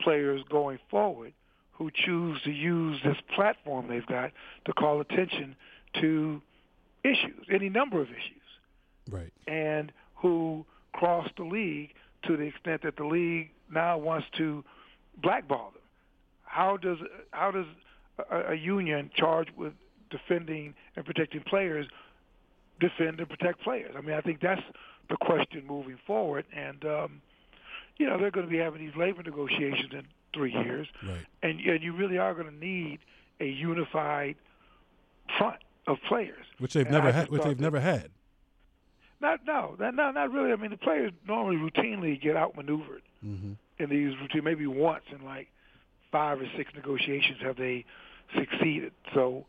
[0.00, 1.32] players going forward
[1.72, 4.30] who choose to use this platform they've got
[4.66, 5.56] to call attention
[6.00, 6.40] to
[7.02, 8.40] issues, any number of issues?
[9.10, 9.32] Right.
[9.46, 11.90] and who crossed the league
[12.26, 14.64] to the extent that the league now wants to
[15.22, 15.82] blackball them.
[16.44, 16.98] How does
[17.32, 17.66] how does
[18.30, 19.72] a, a union charged with
[20.10, 21.86] defending and protecting players
[22.80, 23.94] defend and protect players?
[23.96, 24.62] I mean, I think that's
[25.10, 26.44] the question moving forward.
[26.54, 27.22] And um,
[27.98, 31.18] you know, they're going to be having these labor negotiations in three years, Right.
[31.44, 32.98] and, and you really are going to need
[33.40, 34.34] a unified
[35.38, 36.44] front of players.
[36.58, 37.28] Which they've And never had.
[37.30, 38.10] Which they've that- never had.
[39.24, 40.52] Not no, not, no, not really.
[40.52, 43.52] I mean, the players normally routinely get outmaneuvered Mm-hmm.
[43.82, 44.44] in these routine.
[44.44, 45.48] Maybe once in like
[46.12, 47.86] five or six negotiations have they
[48.38, 48.92] succeeded.
[49.14, 49.46] So,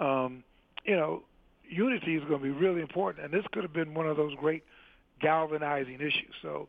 [0.00, 0.42] um,
[0.86, 1.24] you know,
[1.68, 4.34] unity is going to be really important, and this could have been one of those
[4.36, 4.64] great
[5.20, 6.34] galvanizing issues.
[6.42, 6.68] So,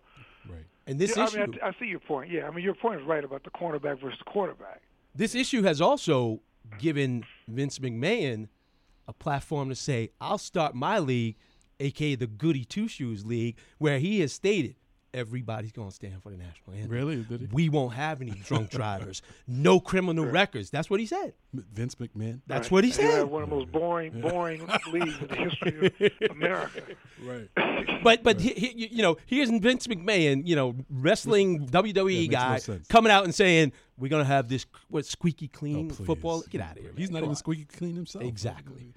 [0.50, 0.66] Right.
[0.88, 2.30] And this yeah, issue, I mean, I, I see your point.
[2.32, 4.82] Yeah, I mean, your point is right about the cornerback versus the quarterback.
[5.16, 6.40] this issue has also
[6.80, 8.48] given Vince McMahon
[9.08, 11.36] a platform to say, "I'll start my league,
[11.80, 14.76] aka the Goody Two Shoes League, where he has stated
[15.12, 16.92] everybody's going to stand for the national anthem.
[16.92, 17.16] Really?
[17.24, 17.48] Did he?
[17.52, 20.70] We won't have any drunk drivers, no criminal records.
[20.70, 21.34] That's what he said.
[21.52, 22.42] Vince McMahon.
[22.46, 22.72] That's Right.
[22.72, 23.10] what he said.
[23.18, 26.82] have one of the most boring, boring leagues in the history of America.
[27.24, 27.50] Right.
[28.02, 32.38] But but he, he, you know here's Vince McMahon, you know wrestling WWE makes no
[32.40, 32.88] guy sense.
[32.88, 36.06] coming out and saying we're gonna have this what squeaky Oh, clean please.
[36.06, 36.42] football.
[36.50, 36.94] Get out of here.
[36.96, 37.36] He's not Come even on.
[37.36, 38.24] squeaky clean himself.
[38.24, 38.94] Exactly.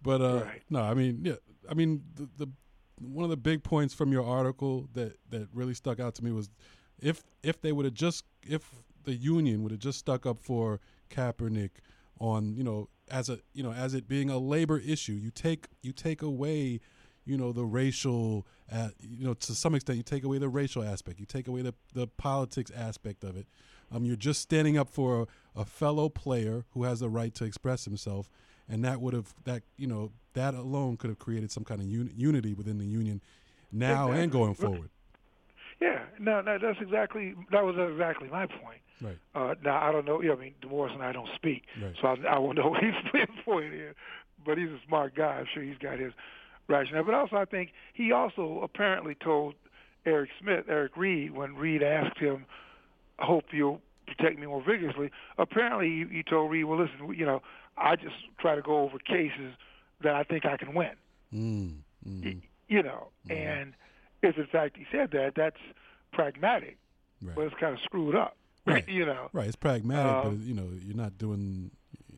[0.00, 0.62] But uh, Right.
[0.70, 1.32] no, I mean, yeah,
[1.70, 2.50] I mean the, the
[3.00, 6.32] one of the big points from your article that that really stuck out to me
[6.32, 6.50] was
[7.00, 10.80] if if they would have just if the union would have just stuck up for
[11.10, 11.70] Kaepernick
[12.18, 15.66] on you know as a you know as it being a labor issue, you take
[15.82, 16.80] you take away
[17.24, 20.82] you know the racial uh, you know to some extent you take away the racial
[20.82, 23.46] aspect, you take away the the politics aspect of it.
[23.92, 25.22] Um, you're just standing up for
[25.54, 28.30] a, a fellow player who has the right to express himself,
[28.68, 31.86] and that would have that you know that alone could have created some kind of
[31.86, 33.20] uni- unity within the union
[33.72, 34.90] now and going forward.
[35.80, 38.80] Yeah, no, no, that's exactly that was exactly my point.
[39.02, 39.18] Right.
[39.34, 40.22] Uh, now I don't know.
[40.22, 41.94] Yeah, I mean, DeMaurice and I don't speak, Right.
[42.00, 43.94] so I, I won't know what his his point is.
[44.44, 45.38] But he's a smart guy.
[45.40, 46.12] I'm sure he's got his
[46.68, 47.04] rationale.
[47.04, 49.54] But also, I think he also apparently told
[50.06, 52.46] Eric Smith, Eric Reid, when Reid asked him,
[53.18, 57.26] "I hope you'll protect me more vigorously." Apparently, he, he told Reid, "Well, listen, you
[57.26, 57.42] know,
[57.78, 59.54] I just try to go over cases
[60.02, 60.92] that I think I can win."
[61.34, 63.74] Mm, mm, You know, and
[64.22, 65.56] if in fact he said that, that's
[66.12, 66.78] pragmatic
[67.22, 67.34] right.
[67.34, 68.36] but it's kind of screwed up.
[68.66, 68.88] Right.
[68.88, 69.28] you know.
[69.32, 69.46] Right.
[69.46, 71.70] It's pragmatic, Uh, but you know you're not doing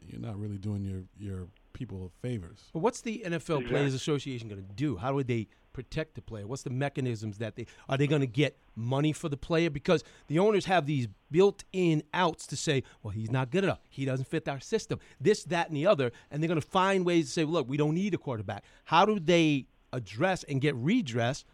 [0.06, 2.70] you're not really doing your your people favors.
[2.72, 3.64] But what's the NFL Exactly.
[3.66, 4.96] Players Association going to do?
[4.96, 5.48] How would they
[5.78, 6.44] protect the player?
[6.44, 10.02] What's the mechanisms that they are they going to get money for the player because
[10.26, 14.26] the owners have these built-in outs to say, well, he's not good enough, he doesn't
[14.26, 17.32] fit our system, this, that, and the other, and they're going to find ways to
[17.32, 18.64] say, well, look, we don't need a quarterback.
[18.86, 21.44] How do they address and get redress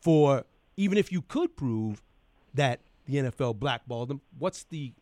[0.00, 0.44] for
[0.76, 2.00] even if you could prove
[2.54, 4.20] that the NFL blackballed them?
[4.38, 4.92] What's the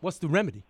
[0.00, 0.64] what's the remedy?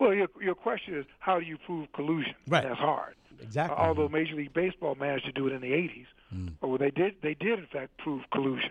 [0.00, 2.34] Well, your your question is how do you prove collusion?
[2.48, 2.64] Right.
[2.64, 3.14] That's hard.
[3.42, 3.76] Exactly.
[3.76, 6.52] Although Major League Baseball managed to do it in the '80s, Mm.
[6.60, 8.70] or they did they did in fact prove collusion,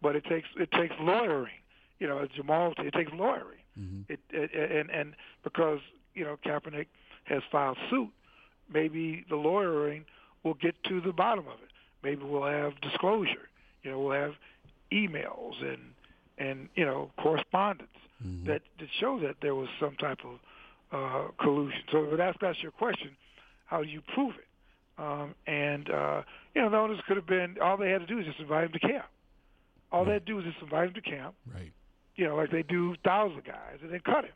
[0.00, 1.52] but it takes it takes lawyering.
[1.98, 3.60] You know, Jamal, it takes lawyering.
[3.78, 4.12] Mm-hmm.
[4.12, 5.80] It, it and and because
[6.14, 6.86] you know Kaepernick
[7.24, 8.08] has filed suit,
[8.72, 10.04] maybe the lawyering
[10.42, 11.70] will get to the bottom of it.
[12.02, 13.48] Maybe we'll have disclosure.
[13.82, 14.34] You know, we'll have
[14.92, 15.78] emails and
[16.38, 17.90] and you know correspondence
[18.24, 18.46] Mm-hmm.
[18.46, 20.38] that that show that there was some type of
[20.90, 21.82] uh, collusion.
[21.92, 23.10] So if that's that's your question,
[23.66, 24.46] how do you prove it?
[25.02, 26.22] Um, and uh,
[26.54, 28.64] you know, the owners could have been all they had to do is just invite
[28.64, 29.04] him to camp.
[29.92, 31.34] All they had to do was just invite him to camp.
[31.52, 31.72] Right.
[32.16, 34.32] You know, like they do thousands of guys, and then cut him.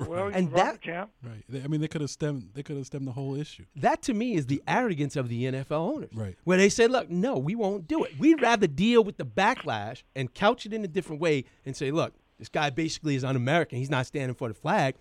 [0.08, 1.10] Well, you And that- to camp.
[1.22, 1.64] Right.
[1.64, 2.50] I mean, they could have stemmed.
[2.54, 3.64] They could have stemmed the whole issue.
[3.74, 6.10] That to me is the arrogance of the NFL owners.
[6.14, 6.36] Right.
[6.44, 8.16] Where they say, look, no, we won't do it.
[8.18, 11.90] We'd rather deal with the backlash and couch it in a different way and say,
[11.90, 13.78] look, this guy basically is un American.
[13.78, 14.94] He's not standing for the flag.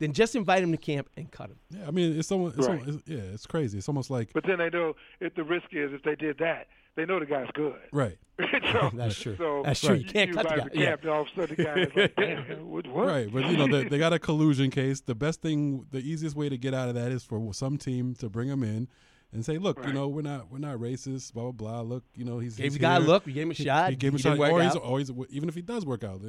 [0.00, 1.58] Then just invite him to camp and cut him.
[1.70, 1.86] Yeah.
[1.86, 2.58] I mean, it's almost.
[2.58, 2.80] It's Right.
[2.80, 3.18] almost it's, yeah.
[3.34, 3.78] It's crazy.
[3.78, 4.32] It's almost like.
[4.32, 7.26] But then they know if the risk is if they did that, they know the
[7.26, 7.76] guy's good.
[7.92, 8.18] Right.
[8.72, 9.36] so, That's true.
[9.36, 9.96] So That's true.
[9.96, 10.64] You can't cut the guy.
[10.64, 12.86] to camp, and all of a sudden the guy is like, damn, what?
[12.86, 13.06] what?
[13.06, 15.02] Right, but you know they, they got a collusion case.
[15.02, 18.14] The best thing, the easiest way to get out of that is for some team
[18.16, 18.88] to bring him in
[19.32, 21.80] and say, "Look, you know we're not we're not racist." Blah blah blah.
[21.82, 23.26] Look, you know he's Gave he's the guy a look.
[23.26, 23.90] We gave him a He- shot.
[23.90, 24.82] He gave him a shot, or he's, out.
[24.84, 26.20] or he's even if he does work out,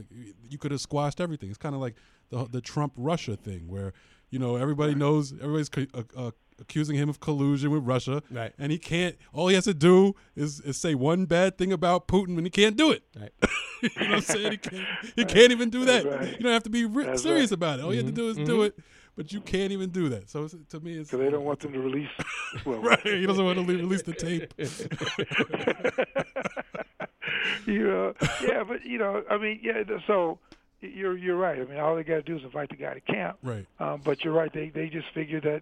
[0.49, 1.49] you could have squashed everything.
[1.49, 1.95] It's kind of like
[2.29, 3.93] the the Trump Russia thing, where
[4.29, 6.31] you know everybody knows everybody's uh, uh,
[6.61, 8.53] accusing him of collusion with Russia, Right.
[8.57, 9.17] And he can't.
[9.33, 12.49] All he has to do is, is say one bad thing about Putin, and he
[12.49, 13.03] can't do it.
[13.19, 13.31] Right.
[13.81, 14.51] you know what I'm saying?
[14.51, 16.05] He can't, he can't even do that.
[16.05, 16.31] Right.
[16.31, 17.51] You don't have to be re- serious right.
[17.51, 17.85] about it.
[17.85, 18.77] All you have to do is do it,
[19.15, 20.29] but you can't even do that.
[20.29, 22.09] So it's, to me, it's So they don't want them to release.
[22.65, 22.99] Well, right.
[23.01, 24.53] He doesn't want to release the tape.
[27.65, 29.83] you know, yeah, but you know, I mean, yeah.
[30.05, 30.37] So
[30.81, 31.61] you're you're right.
[31.61, 33.37] I mean, all they got to do is invite the guy to camp.
[33.41, 33.65] Right.
[33.79, 34.51] Um, but you're right.
[34.51, 35.61] They they just figure that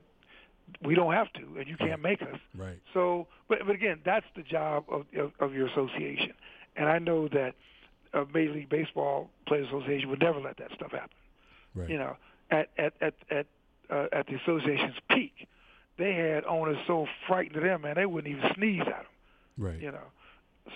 [0.82, 2.40] we don't have to, and you can't make us.
[2.58, 2.80] Right.
[2.94, 6.34] So, but but again, that's the job of of, of your association.
[6.76, 7.54] And I know that
[8.14, 11.10] a Major League Baseball Players Association would never let that stuff happen.
[11.76, 11.90] Right.
[11.90, 12.16] You know,
[12.52, 13.46] at at at at
[13.90, 15.48] uh, at the association's peak,
[15.98, 19.06] they had owners so frightened of them, man, they wouldn't even sneeze at them
[19.58, 19.82] Right.
[19.82, 20.08] you know.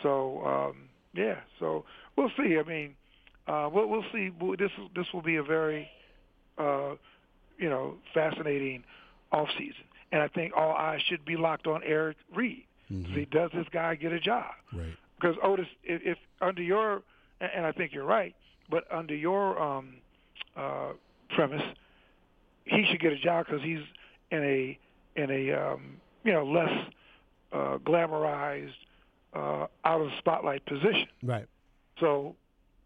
[0.01, 0.75] So um,
[1.13, 2.57] yeah, so we'll see.
[2.57, 2.95] I mean,
[3.47, 4.31] uh, we'll we'll see.
[4.57, 5.87] This this will be a very
[6.57, 6.95] uh,
[7.57, 8.83] you know fascinating
[9.31, 12.63] off season, and I think all eyes should be locked on Eric Reid.
[12.91, 13.13] Mhm.
[13.15, 14.53] See, does this guy get a job?
[14.73, 14.95] Right.
[15.19, 17.01] Because Otis, if, if under your,
[17.39, 18.35] and and I think you're right,
[18.69, 19.93] but under your um,
[20.57, 20.91] uh,
[21.35, 21.61] premise,
[22.65, 23.79] he should get a job because he's
[24.31, 24.79] in a
[25.15, 26.71] in a um, you know less
[27.51, 28.73] uh, glamorized,
[29.33, 31.07] uh, out of the spotlight position.
[31.21, 31.45] Right.
[31.99, 32.35] So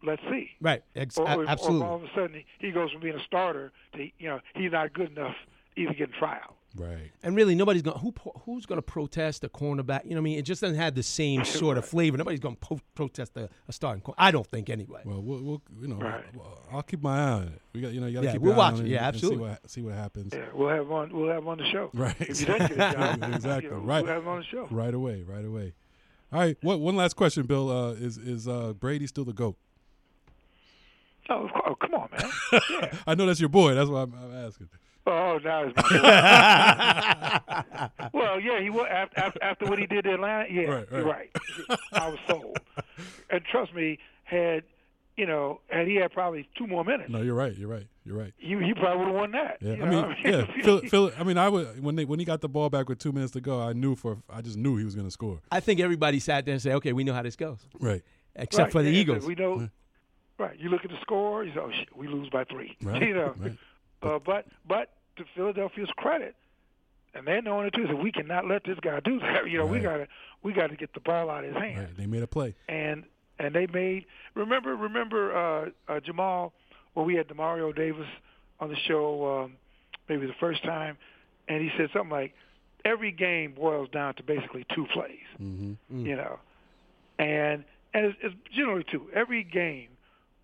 [0.02, 0.50] let's see.
[0.60, 0.82] Right.
[0.94, 1.86] Ex- Or, a- or absolutely.
[1.86, 4.72] all of a sudden he, he goes from being a starter to you know he's
[4.72, 5.34] not good enough
[5.76, 6.54] even get a tryout.
[6.76, 7.10] Right.
[7.22, 7.98] And really, nobody's going.
[7.98, 8.12] Who
[8.44, 10.04] who's going to protest a cornerback?
[10.04, 12.16] You know, what I mean, it just doesn't have the same sort of flavor.
[12.18, 14.16] Nobody's going to po- protest a, a starting corner.
[14.18, 15.00] I don't think anyway.
[15.04, 16.24] Well, we'll, we'll you know, Right.
[16.36, 17.62] well, I'll keep my eye on it.
[17.72, 18.86] We got, you know, you got to Yeah, keep we'll your eye watch on it.
[18.86, 18.88] it.
[18.90, 19.38] Yeah, and- and absolutely.
[19.38, 20.34] see what see what happens.
[20.34, 21.90] Yeah, we'll have on we'll have on the show.
[21.94, 22.14] Right.
[22.20, 23.64] If you don't get a job, Exactly.
[23.70, 24.04] you know, Right.
[24.04, 24.68] We'll have on the show.
[24.70, 25.22] Right away.
[25.22, 25.72] Right away.
[26.32, 26.56] All right.
[26.60, 27.70] What one last question, Bill?
[27.70, 29.56] Uh, is is uh, Brady still the goat?
[31.30, 31.62] Oh, of course.
[31.66, 32.30] oh, come on, man.
[32.70, 32.94] Yeah.
[33.06, 33.74] I know that's your boy.
[33.74, 34.68] That's why I'm, I'm asking.
[35.10, 37.40] Oh, now it's my
[38.12, 40.46] well, yeah, he was after, after, after what he did to Atlanta.
[40.50, 41.30] Yeah, Right, you're right.
[41.92, 42.58] I was sold,
[43.30, 44.64] and trust me, had
[45.16, 47.56] you know, had he had probably two more minutes, No, you're right.
[47.56, 47.86] You're right.
[48.04, 48.32] You're right.
[48.38, 49.58] he he probably would have won that.
[49.60, 52.18] Yeah, you I know mean, yeah, Phil, Phil, I mean, I would when they when
[52.18, 54.56] he got the ball back with two minutes to go, I knew for I just
[54.56, 55.40] knew he was going to score.
[55.50, 58.02] I think everybody sat there and said, "Okay, we know how this goes," Right.
[58.36, 59.26] except Right, for the yeah, Eagles.
[59.26, 59.68] We know,
[60.38, 60.58] right?
[60.58, 61.44] You look at the score.
[61.44, 62.76] You say, "Oh shit, we lose by three.
[62.82, 63.02] Right.
[63.08, 63.58] You know, Right.
[64.02, 66.34] uh, but but to Philadelphia's credit,
[67.14, 69.46] and they're knowing it too, that we cannot let this guy do that.
[69.50, 70.08] You know, we gotta
[70.42, 71.78] we got to get the ball out of his hand.
[71.78, 71.96] Right.
[71.96, 72.54] They made a play.
[72.68, 73.04] and
[73.38, 76.52] and they made remember remember uh, uh, Jamal
[76.94, 78.06] when we had Demario Davis
[78.60, 79.52] on the show um,
[80.08, 80.96] maybe the first time,
[81.48, 82.34] and he said something like
[82.84, 86.06] every game boils down to basically two plays, Mm-hmm.
[86.06, 86.38] you know,
[87.18, 87.64] and
[87.94, 89.08] and it's, it's generally two.
[89.14, 89.88] Every game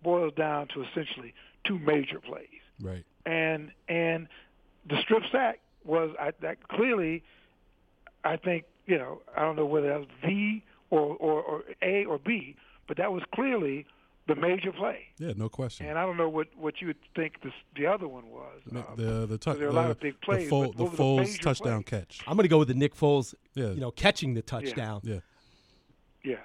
[0.03, 1.33] boils down to essentially
[1.65, 2.47] two major plays,
[2.81, 3.03] Right.
[3.25, 4.27] and and
[4.87, 7.23] the strip sack was I, that clearly,
[8.23, 12.05] I think you know, I don't know whether that was V or, or, or A
[12.05, 12.55] or B,
[12.87, 13.85] but that was clearly
[14.27, 14.99] the major play.
[15.19, 15.87] Yeah, no question.
[15.87, 18.59] And I don't know what, what you would think this, the other one was.
[18.71, 20.75] Ma- Um, the the, tou- there are a lot the, of big plays, the what
[20.75, 22.01] were the Foles major touchdown plays?
[22.01, 22.19] catch.
[22.27, 23.69] I'm going to go with the Nick Foles, Yeah.
[23.71, 25.01] you know, catching the touchdown.
[25.03, 25.19] Yeah,
[26.23, 26.35] yeah,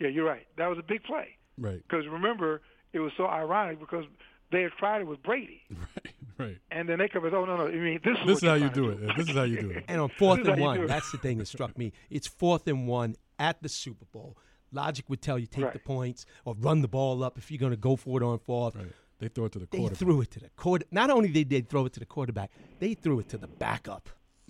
[0.00, 0.46] yeah, you're right.
[0.56, 2.62] That was a big play right, because remember
[2.92, 4.04] it was so ironic because
[4.52, 6.58] they had tried it with Brady, right, right.
[6.70, 8.48] and then they come and oh no no, I mean this is This what is
[8.48, 8.98] how you do it.
[9.02, 9.84] Yeah, This is how you do it.
[9.88, 11.92] And on fourth and how you do one, that's the thing that struck me.
[12.10, 14.36] It's fourth and one at the Super Bowl.
[14.72, 17.70] Logic would tell you take the points or run the ball up if you're going
[17.72, 18.74] to go for it on fourth.
[18.74, 18.86] Right.
[19.20, 19.90] They throw it to the quarterback.
[19.98, 20.84] They threw it to the quarter.
[20.90, 24.08] Not only did they throw it to the quarterback, they threw it to the backup.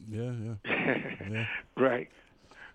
[0.08, 0.54] Yeah, yeah.
[1.30, 1.46] yeah.
[1.76, 2.08] Right.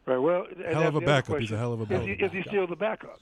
[0.06, 0.18] Right.
[0.18, 1.40] Well, Hell of a the other backup.
[1.40, 2.36] He's a hell of a Is he, backup.
[2.36, 3.20] is he still the backup?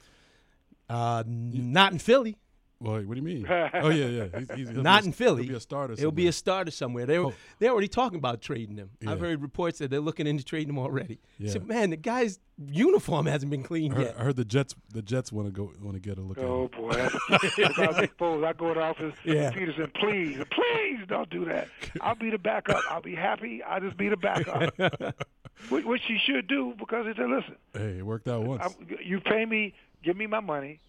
[0.89, 2.38] Uh, not in Philly.
[2.80, 3.45] Well, what do you mean?
[3.73, 4.39] Oh yeah, yeah.
[4.39, 5.43] He's, he's, Not be in Philly.
[5.43, 5.95] He'll be a starter.
[5.97, 6.32] He'll be a somewhere.
[6.32, 7.05] starter somewhere.
[7.05, 7.34] They're Oh.
[7.59, 8.91] they're already talking about trading him.
[9.05, 11.19] I've heard reports that they're looking into trading him already.
[11.39, 11.51] Yeah.
[11.51, 14.15] So man, the guy's uniform hasn't been cleaned I heard, yet.
[14.19, 14.75] I heard the Jets.
[14.93, 15.71] The Jets want to go.
[15.82, 16.80] Want to get a look Oh at him.
[16.86, 16.89] Oh,
[17.30, 19.13] boy, if I was Nick Foles, I go to the office.
[19.23, 19.51] Yeah.
[19.51, 21.67] Pederson, please, please don't do that.
[22.01, 22.82] I'll be the backup.
[22.89, 23.61] I'll be happy.
[23.63, 24.73] I'll just be the backup.
[25.69, 28.63] which, which he should do because he said, listen, Hey, it worked out once.
[28.65, 29.73] I'm, you pay me,
[30.03, 30.80] give me my money,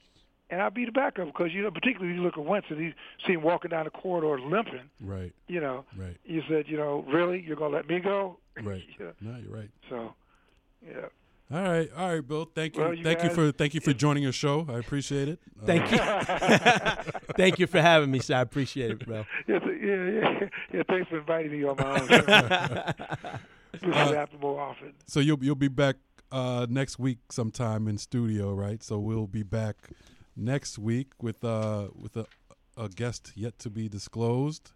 [0.51, 2.93] and I'll be the backup because you know, particularly you look at Wentz and you
[3.27, 4.89] see him walking down the corridor limping.
[5.01, 8.39] right, You know, right, you said, you know, really, you're gonna let me go?
[8.63, 8.83] right.
[8.99, 9.07] yeah.
[9.21, 9.71] No, you're right.
[9.89, 10.15] So,
[10.87, 11.07] yeah.
[11.51, 12.45] All right, all right, Bill.
[12.55, 12.83] Thank you.
[12.83, 14.67] Well, you thank you for thank you for joining your show.
[14.69, 15.39] I appreciate it.
[15.63, 15.99] Uh, Thank you.
[17.39, 18.35] Thank you for having me, sir.
[18.37, 19.25] I appreciate it, bro.
[19.47, 20.83] Yeah, yeah, yeah, yeah.
[20.87, 22.07] Thanks for inviting me on my own.
[22.07, 24.93] This Uh, should happen more often.
[25.07, 25.97] So you'll you'll be back
[26.33, 28.83] uh, next week sometime in studio, right?
[28.83, 29.77] So we'll be back
[30.39, 32.27] next week with uh with a,
[32.77, 34.71] a guest yet to be disclosed.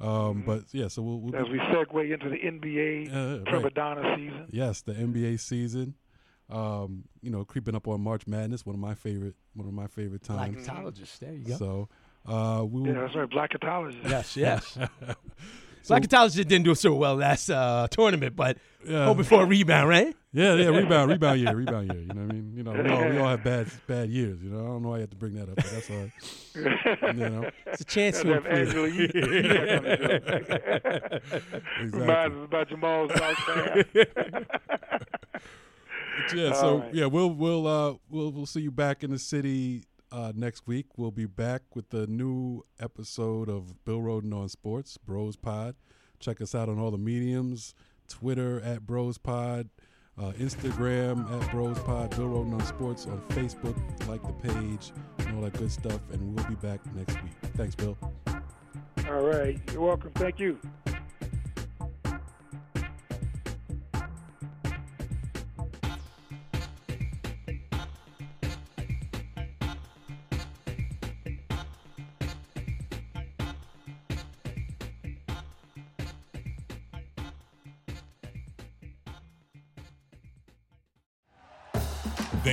[0.00, 3.72] Um, But yeah, so we'll, we'll As we segue into the NBA Uh, right.
[3.74, 4.46] prima season.
[4.50, 5.94] yes the NBA season.
[6.50, 9.86] Um, you know, creeping up on March Madness, one of my favorite one of my
[9.86, 10.66] favorite times.
[10.66, 11.18] Blackatologist.
[11.20, 11.56] There you go.
[11.56, 11.88] So
[12.26, 12.88] uh, we will.
[12.88, 13.28] Yeah, that's right.
[13.30, 14.08] Blackatologist.
[14.10, 14.78] yes, yes.
[15.84, 18.56] So- Blackatologist didn't do so well last uh, tournament, but
[18.86, 19.04] Yeah.
[19.04, 20.16] hoping for a rebound, right?
[20.32, 22.00] Yeah, yeah, rebound, rebound year, rebound year.
[22.02, 22.52] You know what I mean?
[22.56, 24.42] You know, we all, we all have bad bad years.
[24.42, 25.96] You know, I don't know why you have to bring that up, but that's all
[25.96, 27.14] right.
[27.16, 28.68] You know, It's a chance to Have improve.
[28.68, 31.40] Angela Yee- Yee back on the show.
[31.82, 32.40] Reminds exactly.
[32.40, 33.86] us about Jamal's South.
[36.34, 36.94] Yeah, so right.
[36.94, 39.82] yeah, we'll we'll uh we'll we'll see you back in the city
[40.14, 40.86] uh next week.
[40.96, 45.74] We'll be back with the new episode of Bill Rhoden on Sports, Bros Pod.
[46.20, 47.74] Check us out on all the mediums,
[48.08, 49.68] Twitter at Bros Pod,
[50.16, 53.76] uh, Instagram at Bros Pod, Bill Rhoden on Sports on Facebook,
[54.08, 57.32] like the page and all that good stuff, and we'll be back next week.
[57.56, 57.98] Thanks, Bill.
[59.08, 59.60] All right.
[59.72, 60.12] You're welcome.
[60.12, 60.58] Thank you.